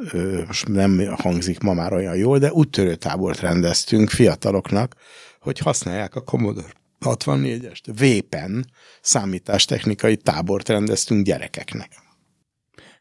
[0.47, 4.95] most nem hangzik ma már olyan jól, de úttörő tábort rendeztünk fiataloknak,
[5.39, 6.73] hogy használják a Commodore
[7.05, 7.93] 64-est.
[7.97, 8.65] Vépen
[9.01, 12.02] számítástechnikai tábort rendeztünk gyerekeknek.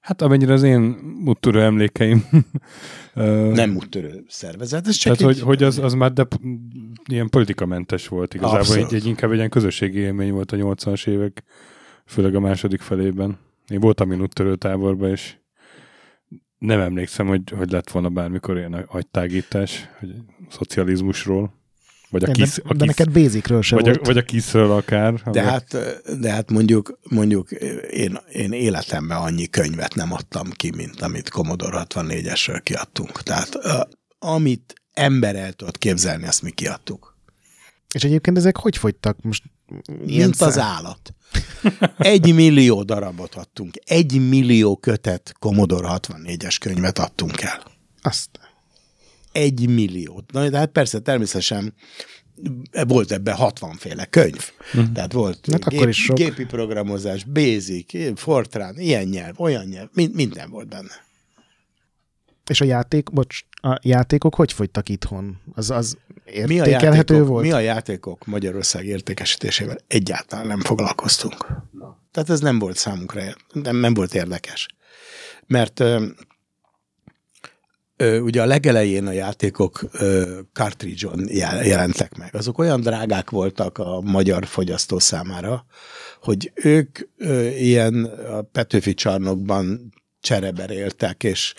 [0.03, 2.25] Hát amennyire az én úttörő emlékeim.
[3.55, 6.27] Nem úttörő szervezet, ez csak Tehát, hogy, hogy az, az már de,
[7.11, 8.93] ilyen politikamentes volt igazából, Abszolút.
[8.93, 11.45] egy, egy, inkább egy ilyen közösségi élmény volt a 80-as évek,
[12.07, 13.39] főleg a második felében.
[13.69, 15.37] Én voltam én úttörő táborban, és
[16.59, 20.15] nem emlékszem, hogy, hogy lett volna bármikor ilyen agytágítás, hogy
[20.49, 21.62] szocializmusról,
[22.13, 24.07] vagy a De, kisz, a de kisz, neked basicről se vagy, a, volt.
[24.07, 25.13] vagy a kiszről akár.
[25.13, 25.77] De ami- hát,
[26.21, 27.51] de hát mondjuk, mondjuk
[27.91, 33.23] én, én életemben annyi könyvet nem adtam ki, mint amit Commodore 64-esről kiadtunk.
[33.23, 33.89] Tehát a,
[34.19, 37.17] amit ember el tudott képzelni, azt mi kiadtuk.
[37.95, 39.23] És egyébként ezek hogy fogytak?
[39.23, 39.43] Most
[40.05, 41.15] Mint az állat.
[41.99, 43.75] Egy millió darabot adtunk.
[43.85, 47.63] Egy millió kötet Commodore 64-es könyvet adtunk el.
[48.03, 48.29] Azt.
[49.33, 50.33] Egy milliót.
[50.33, 51.75] Na, de hát persze természetesen
[52.87, 54.51] volt ebben 60 féle könyv.
[54.75, 54.93] Uh-huh.
[54.93, 56.17] Tehát volt Hát akkor is sok.
[56.17, 61.11] gépi programozás, Basic, Fortran, ilyen nyelv, olyan nyelv, mind, minden volt benne.
[62.47, 65.41] És a játék, bocs, a játékok hogy fogytak itthon?
[65.55, 67.45] Az, az Mi a, értékelhető játékok, volt?
[67.45, 71.47] mi a játékok Magyarország értékesítésével egyáltalán nem foglalkoztunk.
[72.11, 73.23] Tehát ez nem volt számunkra,
[73.53, 74.69] nem, nem volt érdekes.
[75.47, 75.85] Mert
[77.99, 79.81] ugye a legelején a játékok
[80.53, 82.35] cartridge-on jel- jelentek meg.
[82.35, 85.67] Azok olyan drágák voltak a magyar fogyasztó számára,
[86.21, 86.99] hogy ők
[87.59, 91.55] ilyen a Petőfi csarnokban csereberéltek, és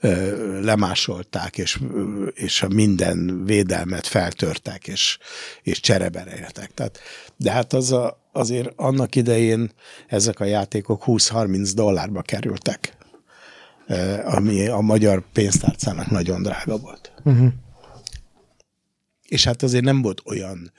[0.00, 5.18] ö, lemásolták, és, ö, és a minden védelmet feltörtek, és,
[5.62, 6.74] és csereberéltek.
[6.74, 6.98] Tehát,
[7.36, 9.70] de hát az a, azért annak idején
[10.06, 12.96] ezek a játékok 20-30 dollárba kerültek,
[14.24, 17.12] ami a magyar pénztárcának nagyon drága volt.
[17.24, 17.48] Uh-huh.
[19.28, 20.72] És hát azért nem volt olyan,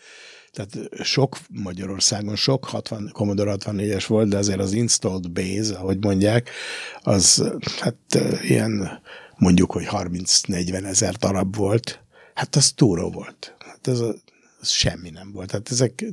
[0.51, 6.49] tehát sok Magyarországon, sok 60, Commodore 64-es volt, de azért az installed base, ahogy mondják,
[7.01, 9.01] az hát eh, ilyen
[9.37, 12.03] mondjuk, hogy 30-40 ezer darab volt,
[12.33, 13.55] hát az túró volt.
[13.59, 14.15] Hát ez, a,
[14.61, 15.51] ez semmi nem volt.
[15.51, 16.05] Hát ezek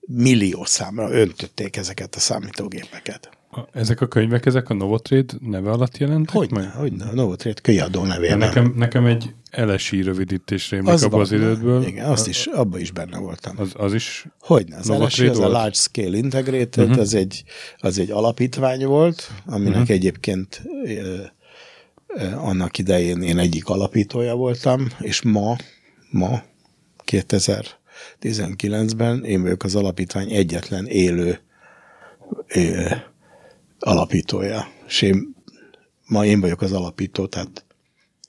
[0.00, 3.30] millió számra öntötték ezeket a számítógépeket.
[3.52, 6.70] A- Ezek a könyvek, ezek a Novotrade neve alatt jelentek Hogyne, meg?
[6.70, 8.38] hogyne, a Novotrade kölyadó nevében.
[8.38, 11.82] Nekem, nekem egy LSI rövidítés rémlik az abban az van, időből.
[11.82, 13.54] Igen, azt is, abban is benne voltam.
[13.58, 15.52] Az, az is Hogyne, az LSI, az a volt?
[15.52, 17.00] Large Scale Integrated, uh-huh.
[17.00, 17.44] az, egy,
[17.78, 19.90] az egy alapítvány volt, aminek uh-huh.
[19.90, 20.62] egyébként
[22.34, 25.56] annak idején én egyik alapítója voltam, és ma,
[26.10, 26.42] ma
[27.06, 31.40] 2019-ben én vagyok az alapítvány egyetlen élő
[33.80, 34.68] alapítója.
[34.86, 35.34] És én,
[36.06, 37.64] ma én vagyok az alapító, tehát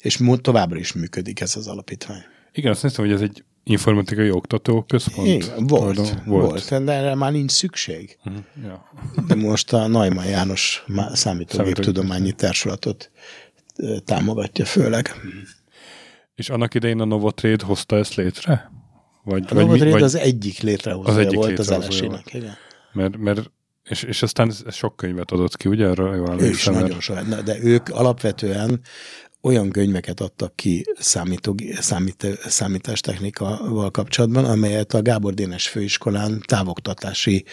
[0.02, 2.22] és továbbra is működik ez az alapítvány.
[2.54, 5.28] Igen, azt néztem, hogy ez egy informatikai oktató központ.
[5.28, 8.18] Igen, volt, volt, volt, de erre már nincs szükség.
[8.24, 8.90] Mhm, Ja.
[9.28, 13.12] De most a Neumann János má- számítógéptudományi társulatot
[14.06, 15.12] támogatja főleg.
[16.36, 18.72] És annak idején a Novotrade hozta ezt létre?
[19.24, 22.34] Vagy, A Novotrade vagy, az egyik létrehozója Az egyik volt az létrehozója LSI-nek.
[22.34, 22.54] Igen.
[22.94, 23.52] mert, mert
[23.92, 25.88] és, és aztán sok könyvet adott ki, ugye?
[25.88, 27.22] Arra jól Ő is mert- nagyon sok.
[27.22, 28.82] De ők alapvetően
[29.42, 37.46] olyan könyveket adtak ki számítóg- számít, számítástechnikával kapcsolatban, amelyet a Gábor Dénes főiskolán távoktatási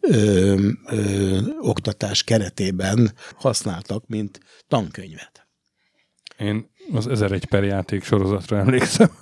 [0.00, 5.46] ö, ö, oktatás keretében használtak, mint tankönyvet.
[6.38, 9.10] Én az 1001 per játék sorozatra emlékszem.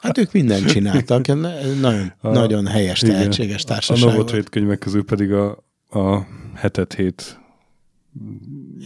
[0.00, 1.26] Hát ők mindent csináltak,
[1.80, 4.48] nagyon, A- nagyon helyes, tehetséges A társaság Novotrade volt.
[4.48, 7.40] könyvek közül pedig a, a hetet hét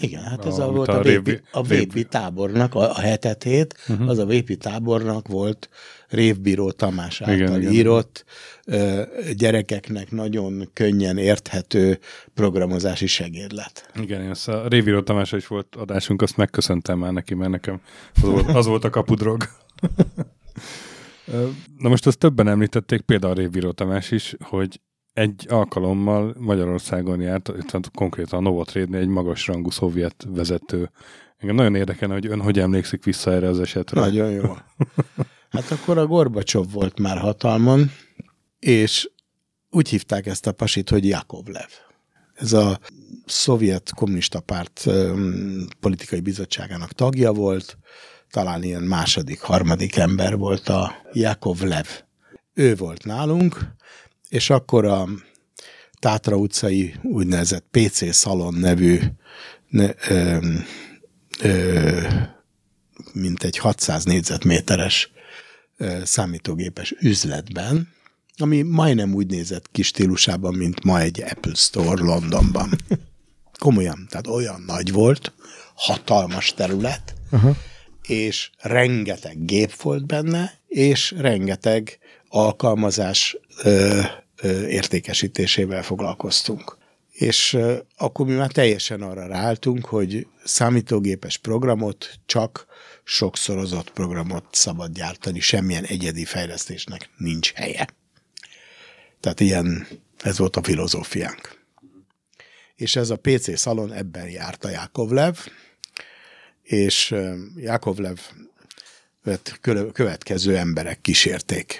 [0.00, 3.74] Igen, hát ez a- volt a a, vépi, a vépi tábornak, a, a hetet hét,
[3.88, 4.08] uh-huh.
[4.08, 5.68] az a vépi tábornak volt
[6.08, 7.72] Révbíró Tamás által Igen, igen, igen.
[7.72, 8.24] írott,
[8.64, 9.02] ö,
[9.36, 11.98] gyerekeknek nagyon könnyen érthető
[12.34, 13.90] programozási segédlet.
[14.00, 17.80] Igen, én ezt a Révíró Tamásra is volt adásunk, azt megköszöntem már neki, mert nekem
[18.14, 19.42] az volt, az volt a kapudrog.
[21.78, 24.80] Na most azt többen említették, például a Révíró Tamás is, hogy
[25.14, 30.90] egy alkalommal Magyarországon járt, itt konkrétan a Novotrade egy magas rangú szovjet vezető.
[31.36, 34.00] Engem nagyon érdekelne, hogy ön hogy emlékszik vissza erre az esetre.
[34.00, 34.56] Nagyon jó.
[35.50, 37.90] Hát akkor a Gorbacsov volt már hatalmon,
[38.58, 39.10] és
[39.70, 41.68] úgy hívták ezt a pasit, hogy Jakovlev.
[42.34, 42.78] Ez a
[43.26, 44.86] szovjet kommunista párt
[45.80, 47.78] politikai bizottságának tagja volt,
[48.30, 51.86] talán ilyen második, harmadik ember volt a Jakovlev.
[52.54, 53.74] Ő volt nálunk,
[54.34, 55.08] és akkor a
[55.98, 58.98] Tátra utcai úgynevezett PC Szalon nevű
[59.68, 60.38] ne, ö,
[61.40, 62.00] ö,
[63.12, 65.10] mint egy 600 négyzetméteres
[65.76, 67.92] ö, számítógépes üzletben
[68.36, 72.70] ami majdnem úgy nézett kis stílusában, mint ma egy Apple Store Londonban.
[73.58, 75.32] Komolyan, tehát olyan nagy volt,
[75.74, 77.56] hatalmas terület, uh-huh.
[78.02, 84.00] és rengeteg gép volt benne, és rengeteg alkalmazás ö,
[84.68, 86.76] értékesítésével foglalkoztunk.
[87.10, 87.58] És
[87.96, 92.66] akkor mi már teljesen arra ráálltunk, hogy számítógépes programot csak
[93.04, 97.88] sokszorozott programot szabad gyártani, semmilyen egyedi fejlesztésnek nincs helye.
[99.20, 99.86] Tehát ilyen,
[100.22, 101.62] ez volt a filozófiánk.
[102.74, 105.36] És ez a PC szalon ebben járt a Jakovlev,
[106.62, 107.14] és
[107.56, 108.18] Jakovlev
[109.92, 111.78] következő emberek kísérték.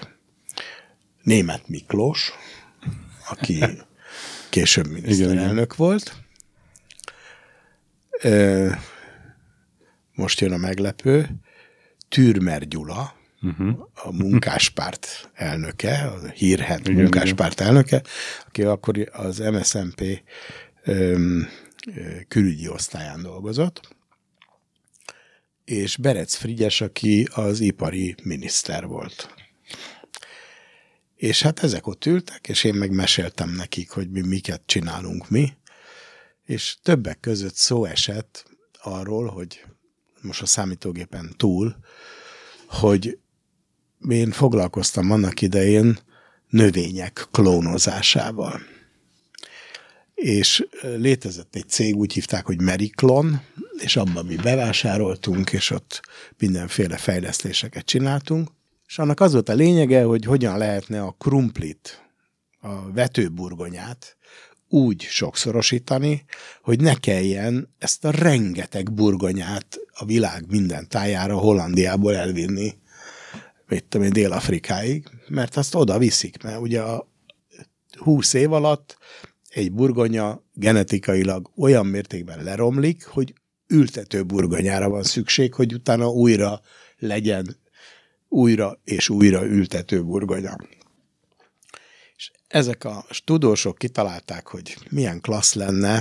[1.23, 2.31] Német Miklós,
[3.29, 3.63] aki
[4.49, 6.15] később miniszterelnök volt.
[10.13, 11.29] Most jön a meglepő.
[12.09, 13.89] Türmer Gyula, uh-huh.
[13.93, 17.67] a munkáspárt elnöke, a hírhet igen, munkáspárt igen.
[17.67, 18.03] elnöke,
[18.47, 20.01] aki akkor az MSZMP
[20.83, 21.47] öm,
[22.27, 23.95] külügyi osztályán dolgozott,
[25.65, 29.33] és Berec Frigyes, aki az ipari miniszter volt.
[31.15, 35.53] És hát ezek ott ültek, és én megmeséltem nekik, hogy mi miket csinálunk mi,
[36.45, 38.45] és többek között szó esett
[38.81, 39.65] arról, hogy
[40.21, 41.75] most a számítógépen túl,
[42.67, 43.17] hogy
[44.09, 45.99] én foglalkoztam annak idején
[46.49, 48.61] növények klónozásával.
[50.15, 53.41] És létezett egy cég, úgy hívták, hogy Meriklon,
[53.77, 56.01] és abban mi bevásároltunk, és ott
[56.37, 58.49] mindenféle fejlesztéseket csináltunk.
[58.87, 62.03] És annak az volt a lényege, hogy hogyan lehetne a krumplit,
[62.59, 64.17] a vetőburgonyát
[64.69, 66.25] úgy sokszorosítani,
[66.61, 72.83] hogy ne kelljen ezt a rengeteg burgonyát a világ minden tájára Hollandiából elvinni
[73.67, 77.07] mit tudom én, Dél-Afrikáig, mert azt oda viszik, mert ugye a
[77.97, 78.97] 20 év alatt
[79.49, 83.33] egy burgonya genetikailag olyan mértékben leromlik, hogy
[83.67, 86.61] ültető burgonyára van szükség, hogy utána újra
[86.97, 87.57] legyen
[88.35, 90.57] újra és újra ültető burgonya.
[92.15, 95.99] És ezek a tudósok kitalálták, hogy milyen klassz lenne,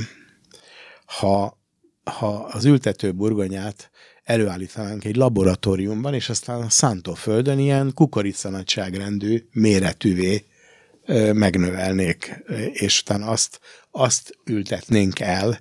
[1.04, 1.58] ha,
[2.04, 3.90] ha az ültető burgonyát
[4.24, 10.44] előállítanánk egy laboratóriumban, és aztán a szántóföldön ilyen kukoricanagyságrendű méretűvé
[11.32, 13.60] megnövelnék, és utána azt,
[13.90, 15.60] azt ültetnénk el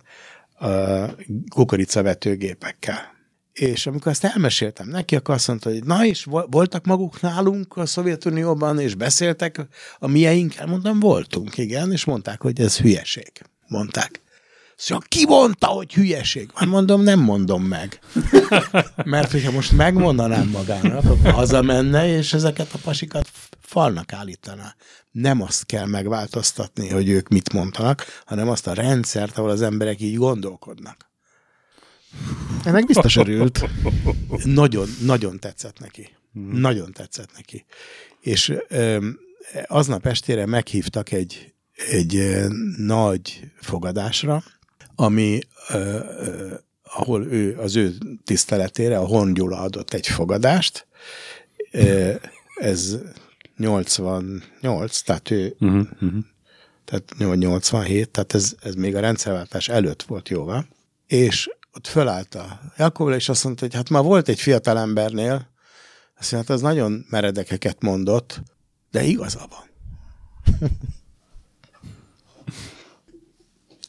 [1.49, 3.13] kukoricavetőgépekkel.
[3.53, 7.85] És amikor ezt elmeséltem neki, akkor azt mondta, hogy na és voltak maguk nálunk a
[7.85, 9.61] Szovjetunióban, és beszéltek
[9.99, 10.67] a mieinkkel?
[10.67, 13.31] Mondtam, voltunk, igen, és mondták, hogy ez hülyeség.
[13.67, 14.21] Mondták.
[14.75, 16.49] Szóval ki mondta, hogy hülyeség?
[16.59, 17.99] Már mondom, nem mondom meg.
[19.05, 23.29] Mert hogyha most megmondanám magának, akkor hazamenne, és ezeket a pasikat
[23.59, 24.75] falnak állítaná.
[25.11, 30.01] Nem azt kell megváltoztatni, hogy ők mit mondanak, hanem azt a rendszert, ahol az emberek
[30.01, 31.12] így gondolkodnak.
[32.63, 33.69] Ennek biztos örült.
[34.43, 36.09] Nagyon, nagyon tetszett neki.
[36.33, 36.59] Hmm.
[36.59, 37.65] Nagyon tetszett neki.
[38.19, 39.07] És ö,
[39.67, 41.53] aznap estére meghívtak egy,
[41.89, 42.37] egy
[42.77, 44.43] nagy fogadásra,
[44.95, 45.39] ami
[45.69, 45.77] ö,
[46.19, 46.53] ö,
[46.83, 47.93] ahol ő az ő
[48.23, 50.87] tiszteletére a Horn Gyula adott egy fogadást.
[51.71, 52.13] Ö,
[52.55, 52.97] ez
[53.57, 56.23] 88, tehát ő uh-huh, uh-huh.
[56.85, 60.67] tehát 87, tehát ez, ez még a rendszerváltás előtt volt jóval,
[61.07, 65.51] és ott fölállt a Jakobra, és azt mondta, hogy hát már volt egy fiatal embernél,
[66.19, 68.41] azt mondta, hát az nagyon meredekeket mondott,
[68.91, 69.71] de igaza van.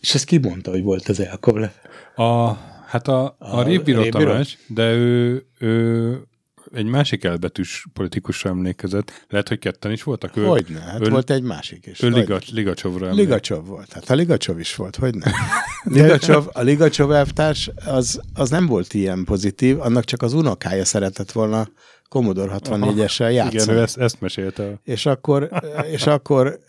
[0.00, 1.74] És ezt ki mondta, hogy volt az Elkovle?
[2.14, 2.52] A,
[2.86, 6.28] hát a, a, a Révbíró Tamás, de ő, ő
[6.74, 9.24] egy másik elbetűs politikusra emlékezett.
[9.28, 10.36] Lehet, hogy ketten is voltak.
[10.36, 12.02] Ő, hogyne, hát ő, volt egy másik is.
[12.02, 13.92] Ő Ligac, Ligacsovra Ligacsov volt.
[13.92, 15.14] Hát a Ligacsov is volt, hogy?
[15.84, 21.32] Ligacsov, a Ligacsov elvtárs az, az nem volt ilyen pozitív, annak csak az unokája szeretett
[21.32, 21.68] volna
[22.08, 23.62] Commodore 64-essel játszani.
[23.62, 24.80] Igen, ő ezt, ezt mesélte.
[24.84, 25.48] És akkor,
[25.90, 26.60] és akkor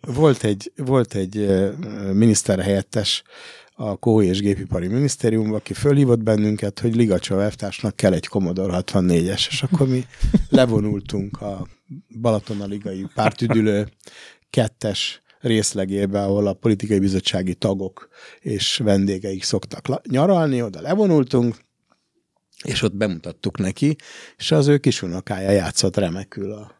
[0.00, 1.62] volt egy, volt egy
[2.12, 3.22] miniszterhelyettes,
[3.84, 9.46] a Kó és Gépipari Minisztériumban, aki fölhívott bennünket, hogy Ligacsov elvtársnak kell egy Commodore 64-es,
[9.50, 10.04] és akkor mi
[10.48, 11.66] levonultunk a
[12.20, 13.88] Balatona-ligai pártüdülő
[14.50, 18.08] kettes részlegébe, ahol a politikai bizottsági tagok
[18.40, 21.56] és vendégeik szoktak nyaralni, oda levonultunk,
[22.64, 23.96] és ott bemutattuk neki,
[24.36, 26.72] és az ő kisunokája játszott remekül a,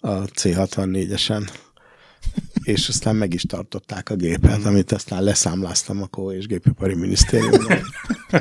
[0.00, 1.48] a C64-esen
[2.64, 7.78] és aztán meg is tartották a gépet, amit aztán leszámláztam a Kó és Gépipari Minisztériumban.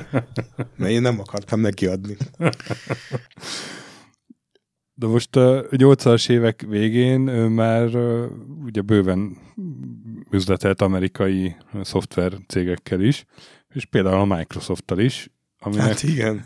[0.78, 2.18] Mert én nem akartam neki adni.
[4.94, 7.96] De most a 80-as évek végén ő már
[8.64, 9.38] ugye bőven
[10.32, 13.26] üzletelt amerikai szoftver cégekkel is,
[13.74, 15.30] és például a Microsofttal is,
[15.60, 16.46] aminek Hát igen.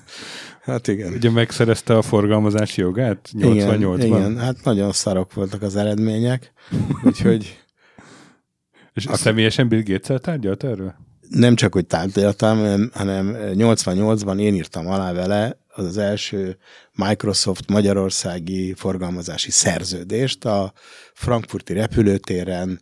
[0.66, 1.14] Hát igen.
[1.14, 3.96] ugye megszerezte a forgalmazási jogát 88-ban.
[3.98, 6.52] Igen, igen, hát nagyon szarok voltak az eredmények,
[7.04, 7.60] úgyhogy
[8.94, 9.22] És Azt...
[9.22, 10.96] személyesen Bill Gates-el tárgyalt erről?
[11.30, 16.58] nem csak, hogy tárgyaltam, hanem- hanem 88-ban én írtam alá vele az, az első
[16.94, 20.74] Microsoft magyarországi forgalmazási szerződést a
[21.14, 22.82] frankfurti repülőtéren,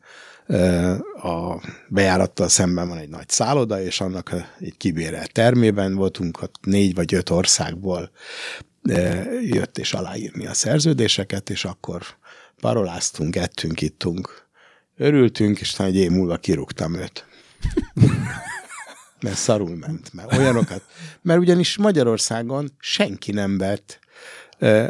[1.22, 6.96] a bejárattal szemben van egy nagy szálloda, és annak egy kibérelt termében voltunk, ott négy
[6.96, 8.12] vagy öt országból
[9.42, 12.04] jött és aláírni a szerződéseket, és akkor
[12.60, 14.48] paroláztunk, ettünk, ittunk,
[14.98, 17.26] örültünk, és talán egy év múlva kirúgtam őt
[19.24, 20.82] mert szarul ment, mert olyanokat,
[21.22, 24.00] mert ugyanis Magyarországon senki nem vett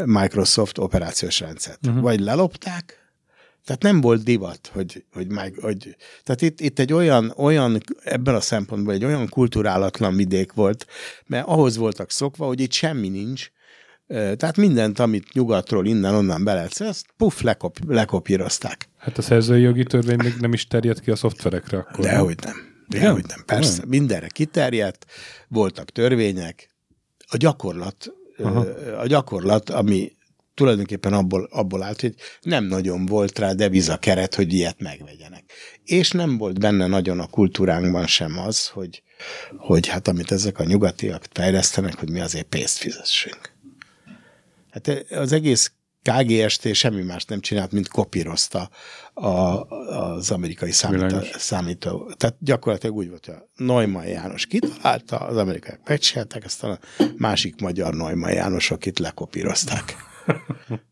[0.05, 1.87] Microsoft operációs rendszert.
[1.87, 2.01] Uh-huh.
[2.01, 3.02] Vagy lelopták,
[3.65, 8.35] tehát nem volt divat, hogy, hogy, meg, hogy tehát itt, itt egy olyan, olyan, ebben
[8.35, 10.85] a szempontból egy olyan kulturálatlan vidék volt,
[11.25, 13.51] mert ahhoz voltak szokva, hogy itt semmi nincs,
[14.07, 18.89] Eh, tehát mindent, amit nyugatról innen-onnan be lehet, ezt puff, lekop, lekopírozták.
[18.97, 22.05] Hát a szerzői jogi törvény még nem is terjed ki a szoftverekre akkor.
[22.05, 22.55] Dehogy nem.
[22.87, 23.43] Dehogy nem.
[23.45, 23.89] Persze, Nem.
[23.89, 25.05] mindenre kiterjedt,
[25.47, 26.69] voltak törvények.
[27.27, 28.65] A gyakorlat, Aha.
[28.99, 30.11] a gyakorlat, ami
[30.53, 35.43] tulajdonképpen abból, abból állt, hogy nem nagyon volt rá deviza keret, hogy ilyet megvegyenek.
[35.83, 39.03] És nem volt benne nagyon a kultúránkban sem az, hogy,
[39.57, 43.51] hogy hát amit ezek a nyugatiak fejlesztenek, hogy mi azért pénzt fizessünk.
[44.71, 48.69] Hát az egész KGST semmi más nem csinált, mint kopírozta
[49.13, 52.11] a, az amerikai számító, számító.
[52.17, 57.61] Tehát gyakorlatilag úgy volt, hogy a Neumann János kitalálta, az amerikaiak megcsinálták, aztán a másik
[57.61, 59.95] magyar Neumann Jánosok itt lekopírozták.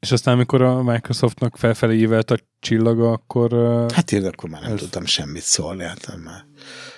[0.00, 3.52] És aztán, amikor a Microsoftnak felfelé ívelt a csillaga, akkor...
[3.94, 6.46] Hát én akkor már nem Ez- tudtam semmit szólni, hát már.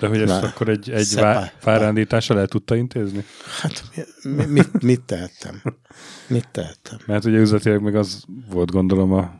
[0.00, 3.24] De hogy ezt Na, akkor egy, egy vá- várándítással el tudta intézni?
[3.60, 3.84] Hát
[4.22, 5.62] mi, mi, mit, mit tehettem?
[6.26, 6.98] Mit tehettem?
[7.06, 9.38] Mert ugye üzletileg meg az volt gondolom a,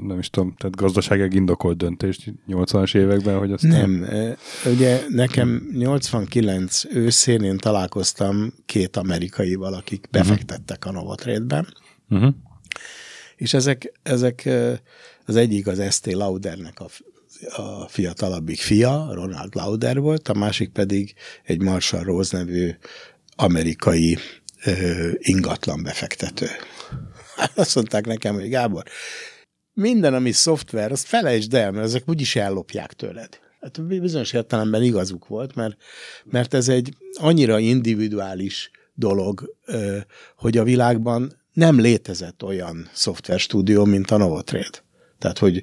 [0.00, 4.06] nem is tudom, tehát gazdaságilag indokolt döntés 80-as években, hogy azt Nem,
[4.66, 11.64] ugye nekem 89 őszén én találkoztam két amerikaival, akik befektettek a Novotrade-be,
[12.10, 12.34] Uh-huh.
[13.36, 14.48] és ezek, ezek
[15.26, 16.86] az egyik az ST Laudernek a,
[17.48, 21.14] a fiatalabbik fia, Ronald Lauder volt, a másik pedig
[21.44, 22.70] egy Marshall Rose nevű
[23.36, 24.18] amerikai
[24.64, 26.46] ö, ingatlan befektető.
[27.54, 28.84] Azt mondták nekem, hogy Gábor,
[29.72, 33.40] minden, ami szoftver, azt felejtsd el, mert ezek úgyis ellopják tőled.
[33.60, 35.76] Hát bizonyos értelemben igazuk volt, mert,
[36.24, 39.56] mert ez egy annyira individuális dolog,
[40.36, 44.84] hogy a világban nem létezett olyan szoftverstúdió, mint a Novotrade.
[45.18, 45.62] Tehát, hogy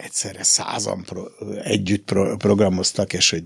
[0.00, 1.24] egyszerre százan pro,
[1.62, 3.44] együtt pro, programoztak, és hogy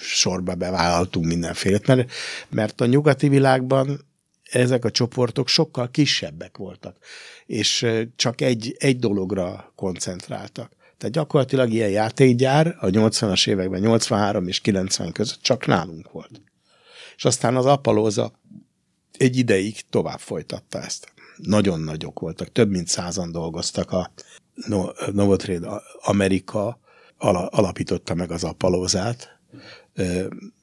[0.00, 2.12] sorba bevállaltunk mindenfélet, mert,
[2.48, 4.00] mert a nyugati világban
[4.50, 6.96] ezek a csoportok sokkal kisebbek voltak,
[7.46, 7.86] és
[8.16, 10.72] csak egy, egy dologra koncentráltak.
[10.98, 16.40] Tehát gyakorlatilag ilyen játékgyár a 80-as években, 83 és 90 között csak nálunk volt.
[17.16, 18.32] És aztán az Apalóza
[19.18, 21.12] egy ideig tovább folytatta ezt.
[21.36, 24.12] Nagyon nagyok voltak, több mint százan dolgoztak a
[25.12, 26.80] Novotrade Amerika
[27.18, 29.38] ala, alapította meg az Apalózát,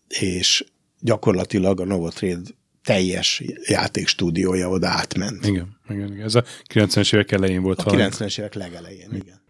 [0.07, 0.65] és
[0.99, 2.49] gyakorlatilag a Novotrade
[2.83, 5.45] teljes játékstúdiója oda átment.
[5.45, 6.25] Igen, igen, igen.
[6.25, 8.03] Ez a 90-es évek elején volt A valami.
[8.03, 9.41] 90-es évek legelején, igen.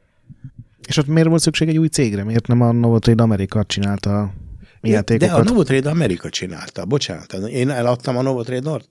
[0.88, 2.24] És ott miért volt szükség egy új cégre?
[2.24, 4.34] Miért nem a Novotrade Amerika csinálta
[4.82, 5.40] a De játékokat?
[5.40, 7.34] a Novotrade Amerika csinálta, bocsánat.
[7.34, 8.86] Én eladtam a Novotrade Nord,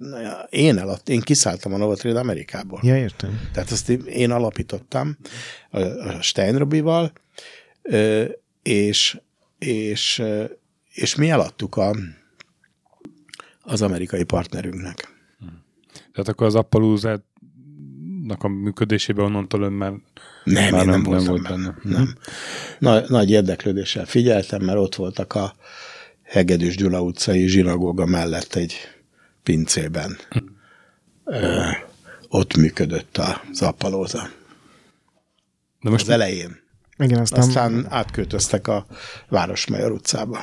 [0.50, 2.80] én eladtam, én kiszálltam a Novotrade Amerikából.
[2.82, 3.40] Ja, értem.
[3.52, 5.16] Tehát azt én alapítottam
[5.70, 5.80] a,
[6.20, 7.12] Steinrobival,
[8.62, 9.20] és,
[9.58, 10.22] és,
[10.92, 11.94] és mi eladtuk a,
[13.62, 15.16] az amerikai partnerünknek.
[16.12, 16.54] Tehát akkor az
[18.28, 19.92] Appalooza a működésében onnantól ön már
[20.44, 21.74] Nem, Már én nem, nem- nem volt benne.
[21.82, 21.96] benne.
[21.96, 22.14] Nem.
[22.78, 25.54] Na, nagy érdeklődéssel figyeltem, mert ott voltak a
[26.22, 28.74] Hegedűs Gyula utcai zsinagóga mellett egy
[29.42, 30.16] pincében.
[31.24, 31.60] Ö,
[32.28, 33.16] ott működött
[33.50, 34.18] az appalóza.
[35.80, 36.60] de Most most az elején.
[36.98, 38.86] Igen, aztán, Aztán átköltöztek a
[39.28, 40.38] Városmajor utcába.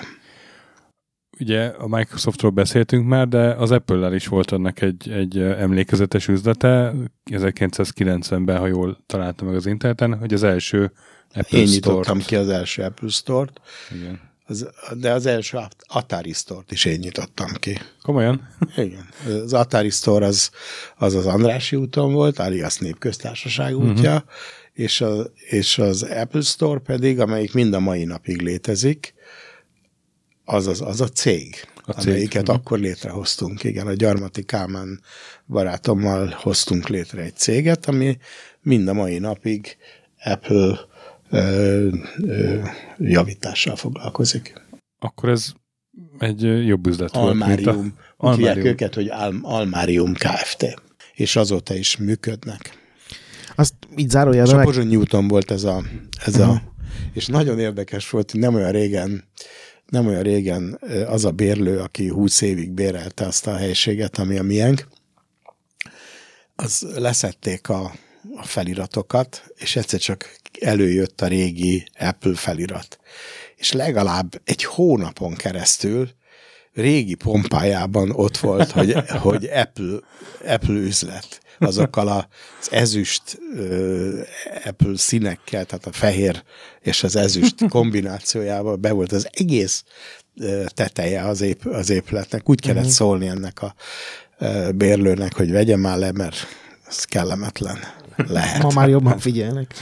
[1.40, 6.94] Ugye a Microsoftról beszéltünk már, de az Apple-lel is volt ennek egy, egy emlékezetes üzlete,
[7.32, 10.92] 1990-ben, ha jól találtam meg az interneten, hogy az első
[11.34, 11.96] Apple Én Store-t.
[11.98, 13.62] nyitottam ki az első Apple Store-t,
[13.92, 14.20] Igen.
[14.48, 14.70] Az,
[15.00, 15.58] de az első
[15.88, 17.80] Atari Store-t is én nyitottam ki.
[18.02, 18.48] Komolyan?
[18.76, 19.10] Igen.
[19.44, 20.52] Az Atari Store az
[20.96, 24.30] az, az Andrási úton volt, alias Népköztársaság útja, uh-huh.
[24.74, 29.14] és, a, és az Apple Store pedig, amelyik mind a mai napig létezik,
[30.46, 32.08] az, az, az a cég, a cég.
[32.08, 32.56] amelyiket uh-huh.
[32.56, 33.64] akkor létrehoztunk.
[33.64, 35.02] Igen, a Gyarmati Kálmán
[35.48, 38.18] barátommal hoztunk létre egy céget, ami
[38.62, 39.78] mind a mai napig
[40.24, 40.80] Apple
[41.30, 41.88] ö,
[42.18, 42.60] ö,
[42.98, 44.54] javítással foglalkozik.
[45.00, 45.52] Akkor ez
[46.20, 47.74] egy jobb üzlet Almárium.
[47.74, 48.04] volt, mint a...
[48.18, 48.66] Almárium.
[48.66, 50.82] őket, hogy Al- Almárium Kft.
[51.14, 52.84] És azóta is működnek.
[53.56, 55.84] Azt így zárójelben És a Pozsony Newton volt ez a,
[56.26, 56.56] ez uh-huh.
[56.56, 56.62] a
[57.14, 59.24] és nagyon érdekes volt, hogy nem olyan régen
[59.90, 64.44] nem olyan régen az a bérlő, aki 20 évig bérelte azt a helységet, ami a
[64.44, 64.88] miénk,
[66.56, 67.96] az leszették a,
[68.36, 73.00] a feliratokat, és egyszer csak előjött a régi Apple felirat.
[73.56, 76.10] És legalább egy hónapon keresztül
[76.74, 78.94] régi pompájában ott volt, hogy,
[79.28, 80.00] hogy Apple,
[80.46, 83.39] Apple üzlet azokkal az ezüst
[84.66, 86.43] Apple színekkel, tehát a fehér
[86.82, 89.84] és az ezüst kombinációjával be volt az egész
[90.68, 92.49] teteje az, ép, az épületnek.
[92.49, 92.93] Úgy kellett uh-huh.
[92.93, 93.76] szólni ennek a
[94.76, 96.36] bérlőnek, hogy vegye már le, mert
[96.88, 97.78] ez kellemetlen
[98.16, 98.62] lehet.
[98.62, 99.74] Ma már jobban figyelnek.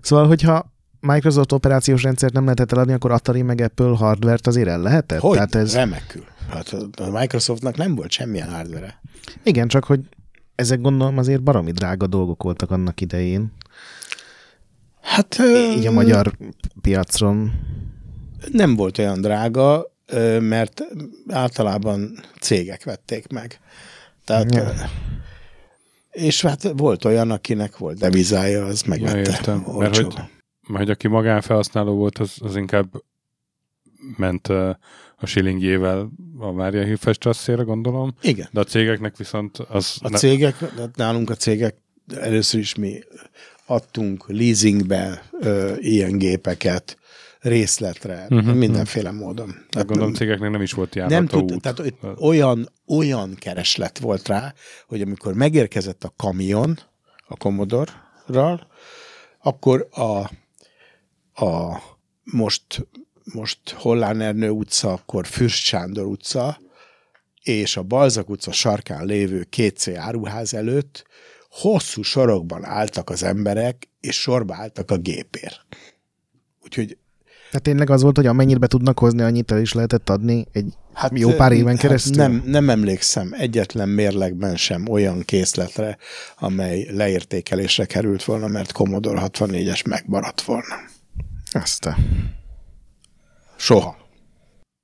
[0.00, 4.80] Szóval, hogyha Microsoft operációs rendszert nem lehetett eladni, akkor Atari meg Apple hardvert azért el
[4.80, 5.20] lehetett?
[5.20, 5.32] Hogy?
[5.32, 5.74] Tehát ez...
[5.74, 6.24] Remekül.
[6.50, 9.00] Hát a Microsoftnak nem volt semmilyen hardware
[9.42, 10.00] Igen, csak hogy
[10.54, 13.52] ezek gondolom azért baromi drága dolgok voltak annak idején.
[15.00, 15.38] Hát...
[15.76, 16.32] Így a magyar
[16.80, 17.52] piacon.
[18.52, 19.92] Nem volt olyan drága,
[20.40, 20.82] mert
[21.28, 23.60] általában cégek vették meg.
[24.24, 24.54] Tehát...
[24.54, 24.72] Ja.
[26.10, 29.18] És hát volt olyan, akinek volt devizája, az megvette.
[29.18, 29.64] Ja, értem.
[29.78, 30.14] Mert hogy,
[30.66, 32.86] mert hogy aki magánfelhasználó volt, az, az inkább
[34.16, 34.48] ment
[35.22, 38.14] a shillingjével a Mária Hilfestrasszére, gondolom.
[38.22, 38.48] Igen.
[38.52, 39.98] De a cégeknek viszont az...
[40.00, 40.18] A ne...
[40.18, 40.54] cégek,
[40.94, 41.76] nálunk a cégek
[42.20, 43.00] először is mi
[43.66, 46.96] adtunk leasingbe ö, ilyen gépeket,
[47.40, 49.24] részletre, uh-huh, mindenféle uh-huh.
[49.24, 49.54] módon.
[49.70, 51.60] Tehát gondolom cégeknek nem is volt járata nem tud, út.
[51.60, 54.54] Tehát olyan, olyan kereslet volt rá,
[54.86, 56.78] hogy amikor megérkezett a kamion
[57.26, 58.66] a Commodore-ral,
[59.38, 60.30] akkor a,
[61.44, 61.82] a
[62.22, 62.86] most
[63.24, 66.60] most Hollán Ernő utca, akkor Fürst Sándor utca,
[67.42, 71.04] és a Balzak utca sarkán lévő két C áruház előtt
[71.50, 75.66] hosszú sorokban álltak az emberek, és sorba álltak a gépért.
[76.64, 76.96] Úgyhogy
[77.52, 80.74] tehát tényleg az volt, hogy amennyit be tudnak hozni, annyit el is lehetett adni egy
[80.92, 82.16] hát, jó pár éven hát keresztül?
[82.16, 85.98] Nem, nem emlékszem egyetlen mérlegben sem olyan készletre,
[86.38, 90.74] amely leértékelésre került volna, mert Commodore 64-es megmaradt volna.
[91.52, 91.96] Ezt a...
[93.62, 93.96] Soha.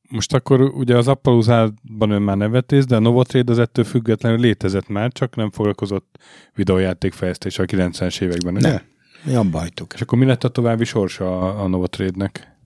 [0.09, 4.89] Most akkor ugye az Appalooza-ban ön már nevetész, de a Novotrade az ettől függetlenül létezett
[4.89, 6.19] már, csak nem foglalkozott
[6.55, 8.57] videójátékfejlesztéssel a 90-es években.
[8.57, 8.71] Ugye?
[8.71, 8.83] Ne,
[9.25, 9.93] mi abba hagytuk.
[9.95, 12.57] És akkor mi lett a további sorsa a, a Novotrade-nek?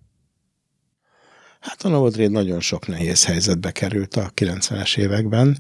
[1.61, 5.59] Hát a Novotrade nagyon sok nehéz helyzetbe került a 90-es években.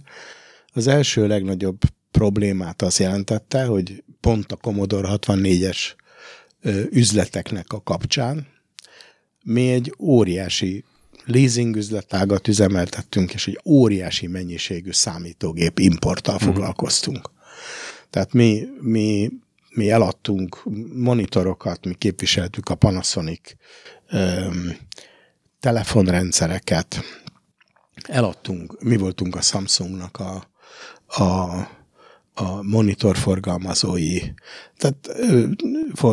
[0.72, 1.80] Az első legnagyobb
[2.10, 5.78] problémát az jelentette, hogy pont a Commodore 64-es
[6.90, 8.51] üzleteknek a kapcsán,
[9.42, 10.84] mi egy óriási
[11.24, 16.46] leasing üzletágat üzemeltettünk, és egy óriási mennyiségű számítógép importtal mm.
[16.46, 17.30] foglalkoztunk.
[18.10, 19.30] Tehát mi, mi,
[19.70, 20.62] mi eladtunk
[20.94, 23.54] monitorokat, mi képviseltük a Panasonic
[24.08, 24.76] öm,
[25.60, 27.00] telefonrendszereket,
[28.02, 30.50] eladtunk, mi voltunk a Samsungnak a,
[31.22, 31.52] a,
[32.34, 34.18] a monitorforgalmazói,
[34.76, 35.46] tehát ö,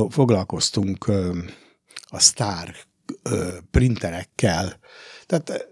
[0.09, 1.37] foglalkoztunk ö,
[2.07, 2.75] a Star
[3.71, 4.79] printerekkel,
[5.25, 5.67] tehát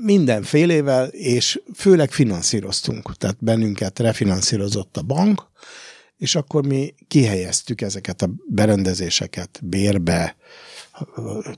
[0.00, 3.16] mindenfélével, és főleg finanszíroztunk.
[3.16, 5.46] Tehát bennünket refinanszírozott a bank,
[6.16, 10.36] és akkor mi kihelyeztük ezeket a berendezéseket bérbe,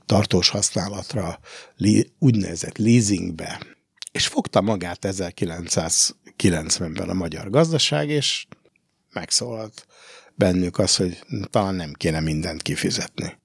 [0.05, 1.39] tartós használatra,
[2.19, 3.59] úgynevezett leasingbe,
[4.11, 8.45] és fogta magát 1990-ben a magyar gazdaság, és
[9.13, 9.85] megszólalt
[10.35, 13.40] bennük az, hogy talán nem kéne mindent kifizetni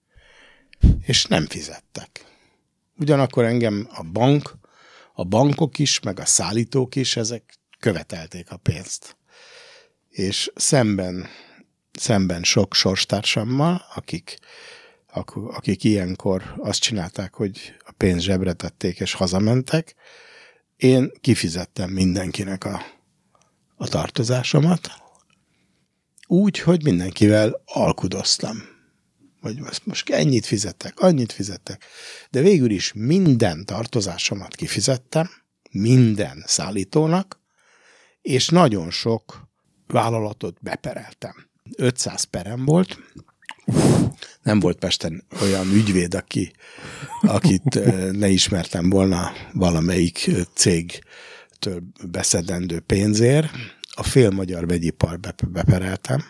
[1.00, 2.24] és nem fizettek.
[2.98, 4.54] Ugyanakkor engem a bank,
[5.14, 9.16] a bankok is, meg a szállítók is, ezek követelték a pénzt.
[10.08, 11.26] És szemben,
[11.92, 14.38] szemben sok sorstársammal, akik,
[15.46, 19.94] akik ilyenkor azt csinálták, hogy a pénzt zsebre tették és hazamentek,
[20.76, 22.82] én kifizettem mindenkinek a,
[23.76, 24.90] a tartozásomat,
[26.26, 28.75] úgy, hogy mindenkivel alkudoztam
[29.46, 31.84] vagy most ennyit fizettek, annyit fizettek.
[32.30, 35.30] De végül is minden tartozásomat kifizettem,
[35.70, 37.40] minden szállítónak,
[38.22, 39.48] és nagyon sok
[39.86, 41.48] vállalatot bepereltem.
[41.76, 42.98] 500 perem volt,
[44.42, 46.52] nem volt Pesten olyan ügyvéd, aki,
[47.20, 47.80] akit
[48.12, 53.50] ne ismertem volna valamelyik cégtől beszedendő pénzért.
[53.90, 56.24] A fél magyar vegyipar bepereltem,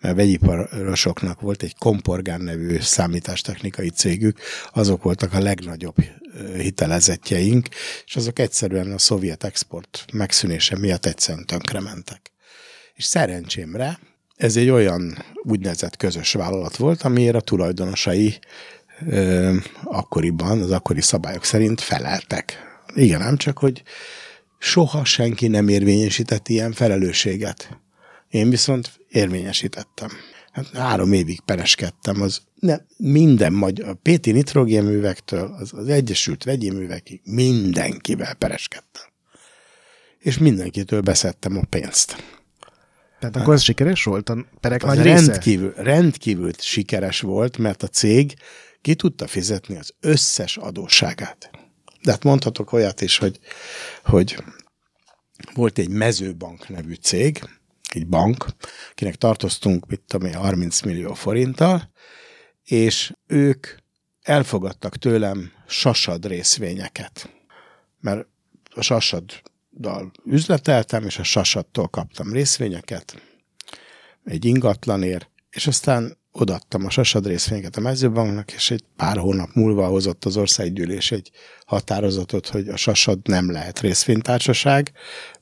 [0.00, 4.38] mert vegyiparosoknak volt egy Komporgán nevű számítástechnikai cégük,
[4.72, 5.96] azok voltak a legnagyobb
[6.56, 7.68] hitelezetjeink,
[8.06, 12.32] és azok egyszerűen a szovjet export megszűnése miatt egyszerűen tönkrementek.
[12.94, 13.98] És szerencsémre
[14.36, 18.38] ez egy olyan úgynevezett közös vállalat volt, amiért a tulajdonosai
[19.06, 22.58] ö, akkoriban, az akkori szabályok szerint feleltek.
[22.94, 23.82] Igen, nem csak, hogy
[24.58, 27.80] soha senki nem érvényesített ilyen felelősséget.
[28.28, 30.10] Én viszont érvényesítettem.
[30.52, 36.70] Hát három évig pereskedtem, az ne, minden magyar, a Péti nitrogénművektől az, az Egyesült Vegyi
[36.70, 39.02] Művekig mindenkivel pereskedtem.
[40.18, 42.16] És mindenkitől beszedtem a pénzt.
[43.18, 44.28] Tehát akkor ez sikeres volt?
[44.28, 45.82] A perek az nagy rendkívül, része?
[45.82, 48.34] rendkívül sikeres volt, mert a cég
[48.80, 51.50] ki tudta fizetni az összes adósságát.
[52.02, 53.38] De hát mondhatok olyat is, hogy,
[54.04, 54.36] hogy
[55.54, 57.40] volt egy mezőbank nevű cég,
[57.96, 58.46] egy bank,
[58.90, 61.90] akinek tartoztunk, mit tudom én, 30 millió forinttal,
[62.64, 63.66] és ők
[64.22, 67.30] elfogadtak tőlem sasad részvényeket.
[68.00, 68.26] Mert
[68.74, 73.22] a sasaddal üzleteltem, és a sasadtól kaptam részvényeket,
[74.24, 79.86] egy ingatlanért, és aztán odattam a sasad részvényeket a mezőbanknak, és egy pár hónap múlva
[79.86, 81.30] hozott az országgyűlés egy
[81.66, 84.92] határozatot, hogy a sasad nem lehet részvénytársaság,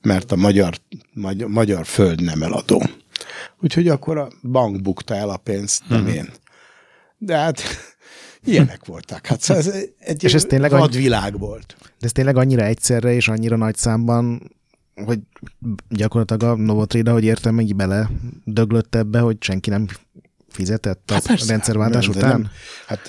[0.00, 0.74] mert a magyar,
[1.12, 2.82] magyar, magyar föld nem eladó.
[3.60, 6.14] Úgyhogy akkor a bank bukta el a pénzt, nem hmm.
[6.14, 6.32] én.
[7.18, 7.62] De hát
[8.44, 9.26] ilyenek voltak.
[9.26, 11.76] Hát szóval ez egy és ez tényleg vadvilág volt.
[11.78, 14.52] De ez tényleg annyira egyszerre és annyira nagy számban
[14.94, 15.18] hogy
[15.88, 18.10] gyakorlatilag a Novotrida, hogy értem, meg bele
[18.44, 19.86] döglött ebbe, hogy senki nem
[20.54, 22.30] fizetett a hát persze, rendszerváltás nem, után?
[22.30, 22.50] Nem,
[22.86, 23.08] hát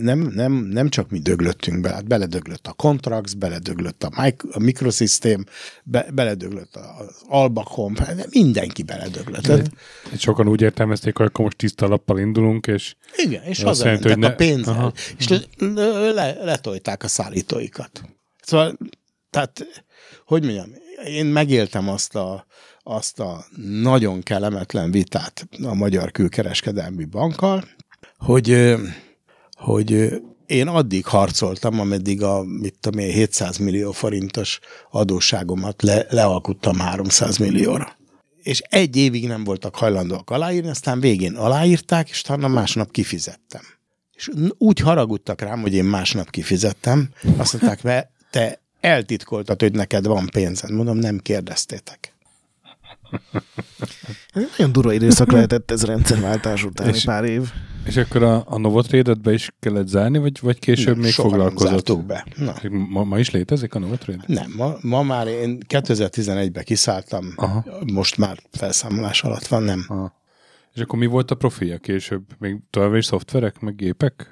[0.00, 4.58] nem, nem, nem csak mi döglöttünk bele, hát beledöglött a Contrax, beledöglött a, Micro, a
[4.58, 5.44] Microsystem,
[5.84, 7.94] be, beledöglött az Albacom,
[8.30, 9.46] mindenki beledöglött.
[9.46, 9.70] Hát,
[10.18, 12.94] sokan úgy értelmezték, hogy akkor most tiszta lappal indulunk, és...
[13.16, 14.26] Igen, és hazamentek hogy ne...
[14.26, 14.92] a pénzzel, Aha.
[15.18, 18.02] és le, le, letolták a szállítóikat.
[18.42, 18.78] Szóval,
[19.30, 19.66] tehát,
[20.24, 20.74] hogy mondjam,
[21.04, 22.46] én megéltem azt a,
[22.88, 23.44] azt a
[23.82, 27.64] nagyon kellemetlen vitát a Magyar Külkereskedelmi Bankkal,
[28.16, 28.74] hogy,
[29.52, 30.12] hogy
[30.46, 34.60] én addig harcoltam, ameddig a mit tudom én, 700 millió forintos
[34.90, 37.96] adósságomat le, lealkuttam 300 millióra.
[38.42, 43.62] És egy évig nem voltak hajlandóak aláírni, aztán végén aláírták, és talán másnap kifizettem.
[44.12, 50.26] És úgy haragudtak rám, hogy én másnap kifizettem, azt mondták, te eltitkoltad, hogy neked van
[50.26, 50.70] pénzed.
[50.70, 52.15] Mondom, nem kérdeztétek.
[54.32, 57.52] Ez nagyon durva időszak lehetett ez rendszerváltás után, és, pár év.
[57.84, 62.04] És akkor a, a Novotrade-et be is kellett zárni, vagy, vagy később nem, még foglalkozott?
[62.04, 62.26] be.
[62.36, 62.54] Na.
[62.70, 64.22] Ma, ma is létezik a Novotrade?
[64.26, 67.64] Nem, ma, ma már én 2011-ben kiszálltam, Aha.
[67.92, 69.84] most már felszámolás alatt van, nem.
[69.88, 70.14] Aha.
[70.74, 72.22] És akkor mi volt a profilja később?
[72.38, 74.30] Még továbbra is szoftverek, meg gépek?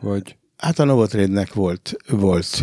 [0.00, 0.36] Vagy...
[0.56, 2.62] Hát a Novotrade-nek volt, volt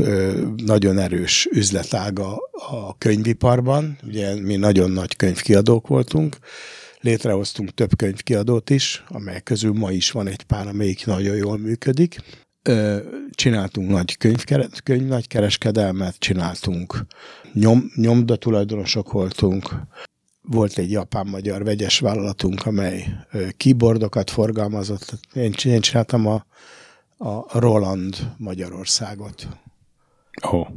[0.66, 6.38] nagyon erős üzletága a könyviparban, ugye mi nagyon nagy könyvkiadók voltunk,
[7.00, 12.18] létrehoztunk több könyvkiadót is, amelyek közül ma is van egy pár, amelyik nagyon jól működik.
[13.32, 14.44] Csináltunk nagy könyv,
[14.84, 17.06] könyv nagy kereskedelmet, csináltunk
[17.54, 19.70] nyom, nyomda tulajdonosok voltunk,
[20.42, 23.06] volt egy japán-magyar vegyes vállalatunk, amely
[23.58, 25.20] keyboardokat forgalmazott.
[25.34, 26.46] Én, én csináltam a
[27.24, 29.48] a Roland Magyarországot.
[30.42, 30.68] Oh.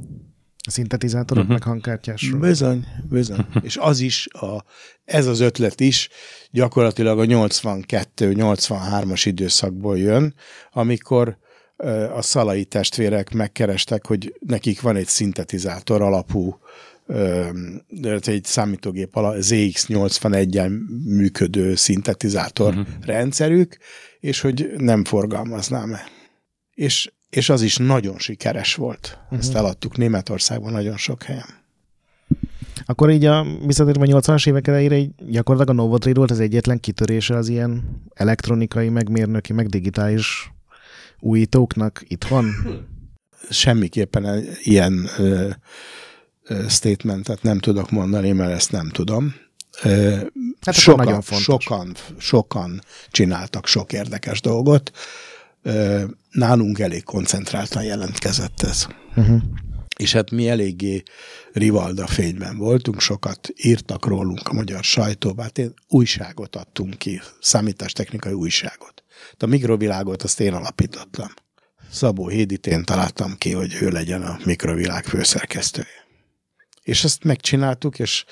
[0.59, 1.59] A szintetizátorok uh-huh.
[1.59, 2.41] meg hangkártyásról.
[2.41, 3.47] Bizony, bizony.
[3.63, 4.65] És az is, a,
[5.05, 6.09] ez az ötlet is
[6.51, 10.35] gyakorlatilag a 82-83-as időszakból jön,
[10.73, 11.39] amikor
[12.15, 16.59] a szalai testvérek megkerestek, hogy nekik van egy szintetizátor alapú
[18.21, 20.71] egy számítógép ZX81-en
[21.05, 22.87] működő szintetizátor uh-huh.
[23.01, 23.77] rendszerük,
[24.21, 26.15] és hogy nem forgalmaznám-e
[26.77, 29.19] és, és az is nagyon sikeres volt.
[29.25, 29.39] Uh-huh.
[29.39, 31.65] Ezt eladtuk Németországban nagyon sok helyen.
[32.85, 36.81] Akkor így a visszatérve a 80-as évek elejére így gyakorlatilag a Novotrade volt az egyetlen
[36.81, 40.53] kitörése az ilyen elektronikai, meg mérnöki, meg digitális
[41.21, 42.45] újítóknak itthon?
[43.51, 45.49] Semmiképpen ilyen ö,
[46.43, 49.35] ö, statementet nem tudok mondani, mert ezt nem tudom.
[49.83, 50.17] Ö,
[50.61, 51.45] Hát sokan, nagyon fontos.
[51.45, 52.81] sokan, sokan
[53.11, 54.91] csináltak sok érdekes dolgot.
[55.63, 56.05] Ö,
[56.37, 58.87] Nálunk elég koncentráltan jelentkezett ez.
[59.17, 59.43] Uh-huh.
[59.97, 61.03] És hát mi eléggé
[61.53, 68.33] rivalda fényben voltunk, sokat írtak rólunk a magyar sajtóba, hát én újságot adtunk ki, számítástechnikai
[68.33, 69.05] újságot.
[69.37, 71.29] De a mikrovilágot azt én alapítottam.
[71.91, 76.07] Szabó Hédit én találtam ki, hogy ő legyen a mikrovilág főszerkesztője.
[76.83, 78.25] És ezt megcsináltuk, és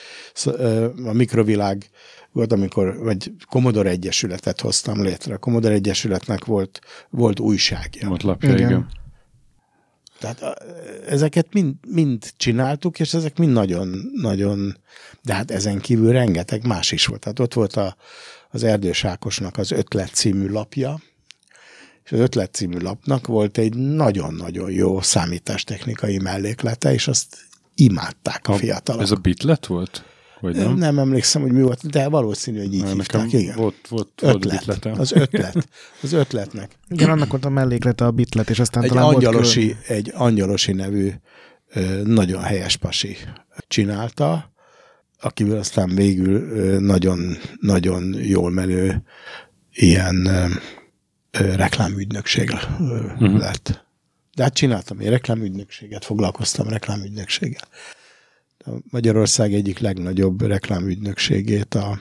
[1.04, 1.90] a mikrovilág
[2.34, 5.34] volt, amikor, vagy Commodore Egyesületet hoztam létre.
[5.34, 6.80] A Commodore Egyesületnek volt,
[7.10, 8.08] volt újságja.
[8.08, 8.68] Volt lapja, Igen.
[8.68, 8.88] igen.
[10.18, 10.56] Tehát a,
[11.08, 14.76] ezeket mind, mind csináltuk, és ezek mind nagyon, nagyon,
[15.22, 17.20] de hát ezen kívül rengeteg más is volt.
[17.20, 17.96] Tehát ott volt a,
[18.50, 21.00] az Erdős Ákosnak az Ötlet című lapja,
[22.04, 27.36] és az Ötlet című lapnak volt egy nagyon-nagyon jó számítástechnikai melléklete, és azt
[27.74, 29.02] imádták a, A- fiatalok.
[29.02, 30.04] Ez a bitlet volt?
[30.44, 30.74] Vagy nem?
[30.74, 30.98] nem?
[30.98, 33.32] emlékszem, hogy mi volt, de valószínű, hogy így Nekem hívták.
[33.32, 33.56] Igen.
[33.56, 34.58] volt, volt, volt ötlet.
[34.58, 35.00] bitletem.
[35.00, 35.68] Az ötlet.
[36.02, 36.78] Az ötletnek.
[36.88, 40.72] Igen, annak volt a melléklete a bitlet, és aztán egy talán volt angyalosi, egy angyalosi
[40.72, 41.10] nevű
[42.04, 43.16] nagyon helyes pasi
[43.68, 44.52] csinálta,
[45.20, 49.02] akivel aztán végül ö, nagyon, nagyon jól menő
[49.72, 50.28] ilyen
[51.30, 53.38] reklámügynökség uh-huh.
[53.38, 53.84] lett.
[54.34, 57.68] De hát csináltam én reklámügynökséget, foglalkoztam reklámügynökséggel.
[58.90, 62.00] Magyarország egyik legnagyobb reklámügynökségét a,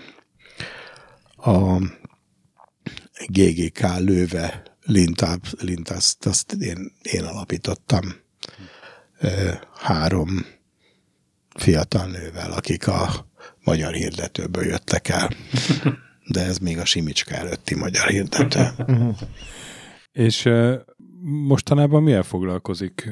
[1.51, 1.77] a
[3.27, 8.13] GGK lőve lintát, lintázt, azt én, én alapítottam
[9.75, 10.45] három
[11.55, 13.27] fiatal nővel, akik a
[13.63, 15.29] magyar hirdetőből jöttek el.
[16.27, 18.67] De ez még a Simicska előtti magyar hirdető.
[20.11, 20.49] És
[21.21, 23.09] mostanában milyen foglalkozik?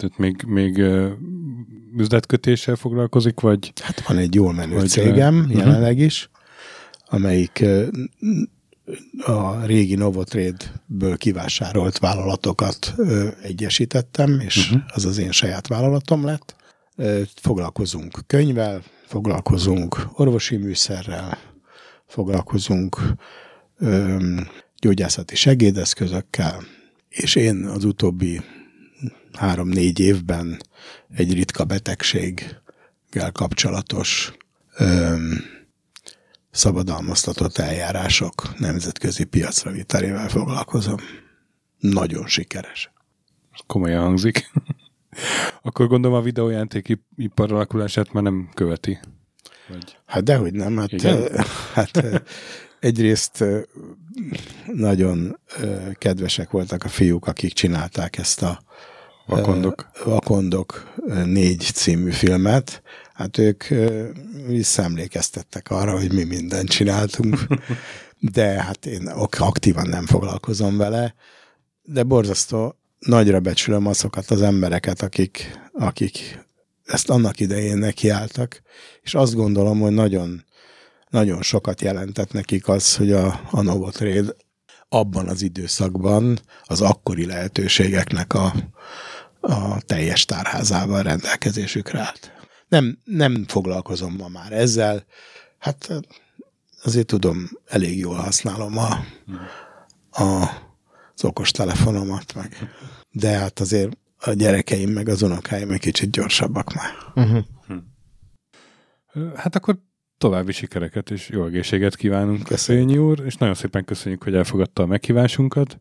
[0.00, 1.10] Tehát még, még uh,
[1.96, 6.30] üzletkötéssel foglalkozik, vagy Hát van egy jól menő Hogy, cégem ö, jelenleg is,
[7.06, 7.64] amelyik
[9.26, 12.94] a régi Novotrade-ből kivásárolt vállalatokat
[13.42, 14.82] egyesítettem, és uh-huh.
[14.94, 16.56] az az én saját vállalatom lett.
[17.34, 21.38] Foglalkozunk könyvvel, foglalkozunk orvosi műszerrel,
[22.06, 23.00] foglalkozunk
[24.80, 26.62] gyógyászati segédeszközökkel,
[27.08, 28.40] és én az utóbbi
[29.32, 30.62] három-négy évben
[31.14, 34.32] egy ritka betegséggel kapcsolatos
[34.76, 35.44] öm,
[36.50, 40.98] szabadalmaztatott eljárások nemzetközi piacra vitelével foglalkozom.
[41.78, 42.92] Nagyon sikeres.
[43.66, 44.50] komolyan hangzik.
[45.62, 48.98] Akkor gondolom a videójátékipar alakulását már nem követi.
[49.68, 49.98] Vagy...
[50.06, 51.28] Hát dehogy nem, hát, Igen?
[51.74, 52.22] hát
[52.80, 53.44] egyrészt
[54.66, 55.38] nagyon
[55.92, 58.62] kedvesek voltak a fiúk, akik csinálták ezt a
[59.36, 59.90] Vakondok.
[60.04, 60.94] Vakondok
[61.24, 62.82] négy című filmet.
[63.12, 63.64] Hát ők
[64.46, 67.46] visszaemlékeztettek arra, hogy mi mindent csináltunk,
[68.34, 69.06] de hát én
[69.38, 71.14] aktívan nem foglalkozom vele,
[71.82, 76.44] de borzasztó nagyra becsülöm azokat az embereket, akik, akik
[76.84, 78.62] ezt annak idején nekiálltak,
[79.02, 80.44] és azt gondolom, hogy nagyon,
[81.10, 84.34] nagyon sokat jelentett nekik az, hogy a, a Novotrade
[84.88, 88.52] abban az időszakban az akkori lehetőségeknek a,
[89.40, 92.32] a teljes tárházával rendelkezésükre állt.
[92.68, 95.04] Nem, nem foglalkozom ma már ezzel,
[95.58, 95.88] hát
[96.82, 99.04] azért tudom, elég jól használom a,
[100.22, 100.50] a,
[101.14, 102.56] az okostelefonomat, meg.
[103.10, 106.94] de hát azért a gyerekeim meg az unokáim egy kicsit gyorsabbak már.
[107.14, 107.44] Uh-huh.
[109.12, 109.78] Ö, Hát akkor
[110.18, 112.88] további sikereket és jó egészséget kívánunk, Köszönjük.
[112.88, 115.80] Szényi úr, és nagyon szépen köszönjük, hogy elfogadta a meghívásunkat.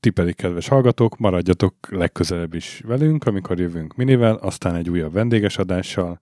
[0.00, 5.58] Ti pedig, kedves hallgatók, maradjatok legközelebb is velünk, amikor jövünk minivel, aztán egy újabb vendéges
[5.58, 6.20] adással.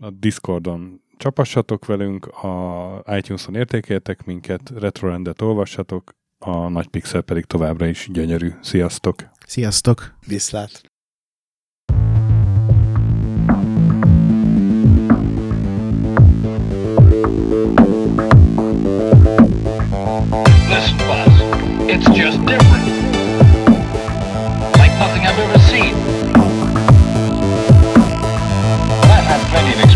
[0.00, 7.86] A Discordon csapassatok velünk, a iTunes-on értékeltek minket, Retrorendet olvassatok, a Nagy Pixel pedig továbbra
[7.86, 8.50] is gyönyörű.
[8.60, 9.16] Sziasztok!
[9.46, 10.14] Sziasztok!
[10.26, 10.80] Viszlát!
[20.68, 21.40] Listen, Buzz,
[21.88, 22.95] it's just different.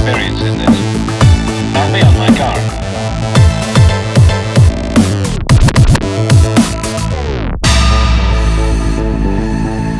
[0.00, 0.76] experience in this.
[1.76, 2.56] I'll be on my car.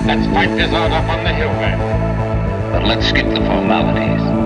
[0.06, 2.72] Let's fight this out up on the hill, man.
[2.72, 4.39] But let's skip the formalities.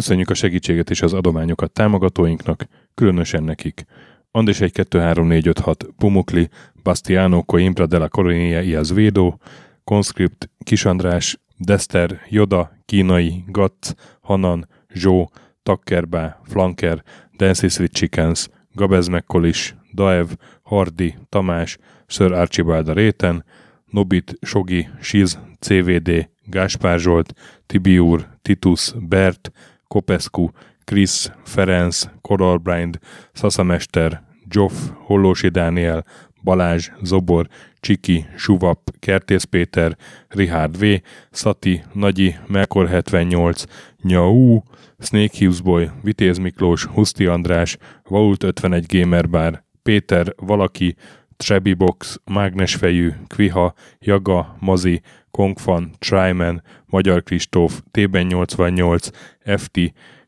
[0.00, 3.84] Köszönjük a segítséget és az adományokat támogatóinknak, különösen nekik.
[4.30, 6.48] Andis 1 2 3 4 5 6 Pumukli,
[6.82, 9.40] Bastiano Coimbra de la Coronia Iaz Védó,
[9.84, 15.30] Conscript, Kisandrás, Dester, Joda, Kínai, Gatz, Hanan, Zsó,
[15.62, 17.02] Takkerbá, Flanker,
[17.36, 20.28] Dancy Sweet Chickens, Gabez Mekkolis, Daev,
[20.62, 23.44] Hardi, Tamás, Sir Archibald a Réten,
[23.84, 27.34] Nobit, Sogi, Siz, CVD, Gáspár Zsolt,
[27.66, 29.52] Tibiur, Titus, Bert,
[29.94, 30.48] Kopescu,
[30.84, 32.98] Krisz, Ferenc, Koralbrind,
[33.32, 36.04] Szaszamester, Zsoff, Hollósi Dániel,
[36.42, 37.48] Balázs, Zobor,
[37.80, 39.96] Csiki, Suvap, Kertész Péter,
[40.28, 40.84] Richard V,
[41.30, 43.64] Szati, Nagyi, Melkor 78,
[44.02, 44.62] Nyau,
[44.98, 47.76] Snake Hughes Boy, Vitéz Miklós, Huszti András,
[48.08, 50.96] Vault 51 Gamer Bar, Péter, Valaki,
[51.40, 55.00] Trebi Box, Mágnesfejű, Kviha, Jaga, Mazi,
[55.30, 59.08] Kongfan, Tryman, Magyar Kristóf, Tében 88,
[59.56, 59.78] FT,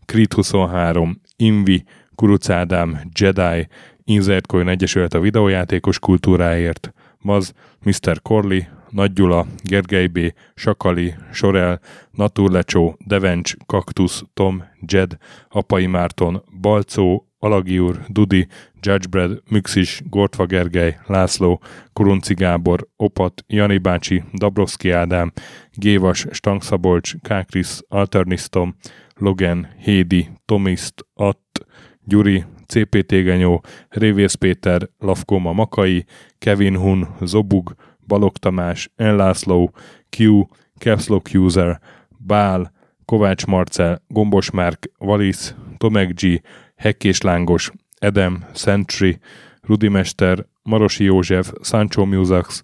[0.04, 1.84] Krit 23, Invi,
[2.14, 3.68] Kuruc Ádám, Jedi,
[4.04, 8.22] Insert Coin Egyesület a videójátékos kultúráért, Maz, Mr.
[8.22, 8.60] Corley,
[8.90, 10.18] Nagy Gyula, Gergely B.,
[10.54, 11.80] Sakali, Sorel,
[12.10, 15.16] Naturlecsó, Devencs, Kaktusz, Tom, Jed,
[15.48, 18.46] Apai Márton, Balcó, Alagi úr, Dudi,
[18.86, 21.60] Judgebred, Müxis, Gortva Gergely, László,
[21.92, 25.32] Kurunci Gábor, Opat, Jani bácsi, Dabrowski Ádám,
[25.72, 28.76] Gévas, Stangszabolcs, Kákris, Alternisztom,
[29.16, 31.66] Logan, Hédi, Tomiszt, Att,
[32.04, 36.04] Gyuri, CPT Genyó, Révész Péter, Lavkóma Makai,
[36.38, 37.74] Kevin Hun, Zobug,
[38.06, 39.72] Balog Tamás, Enlászló,
[40.16, 40.42] Q,
[40.78, 41.80] Capslock User,
[42.18, 42.72] Bál,
[43.04, 46.42] Kovács Marcel, Gombos Márk, Valisz, Tomek G,
[46.76, 47.72] Hekkés Lángos,
[48.02, 49.18] Edem, Sentry,
[49.60, 52.62] Rudimester, Marosi József, Sancho Musax,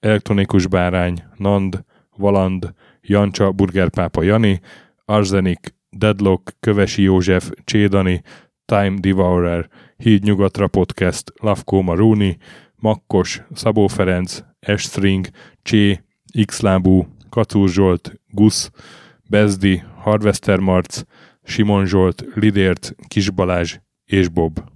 [0.00, 1.84] Elektronikus Bárány, Nand,
[2.16, 4.60] Valand, Jancsa, Burgerpápa Jani,
[5.04, 8.22] Arzenik, Deadlock, Kövesi József, Csédani,
[8.64, 12.36] Time Devourer, Híd Nyugatra Podcast, Lavkó Maruni,
[12.76, 15.28] Makkos, Szabó Ferenc, Estring,
[15.62, 16.00] Csé,
[16.44, 18.70] Xlábú, Kacúr Zsolt, Gusz,
[19.28, 21.02] Bezdi, Harvester Marc,
[21.42, 24.60] Simon Zsolt, Lidért, Kis Balázs és Bob.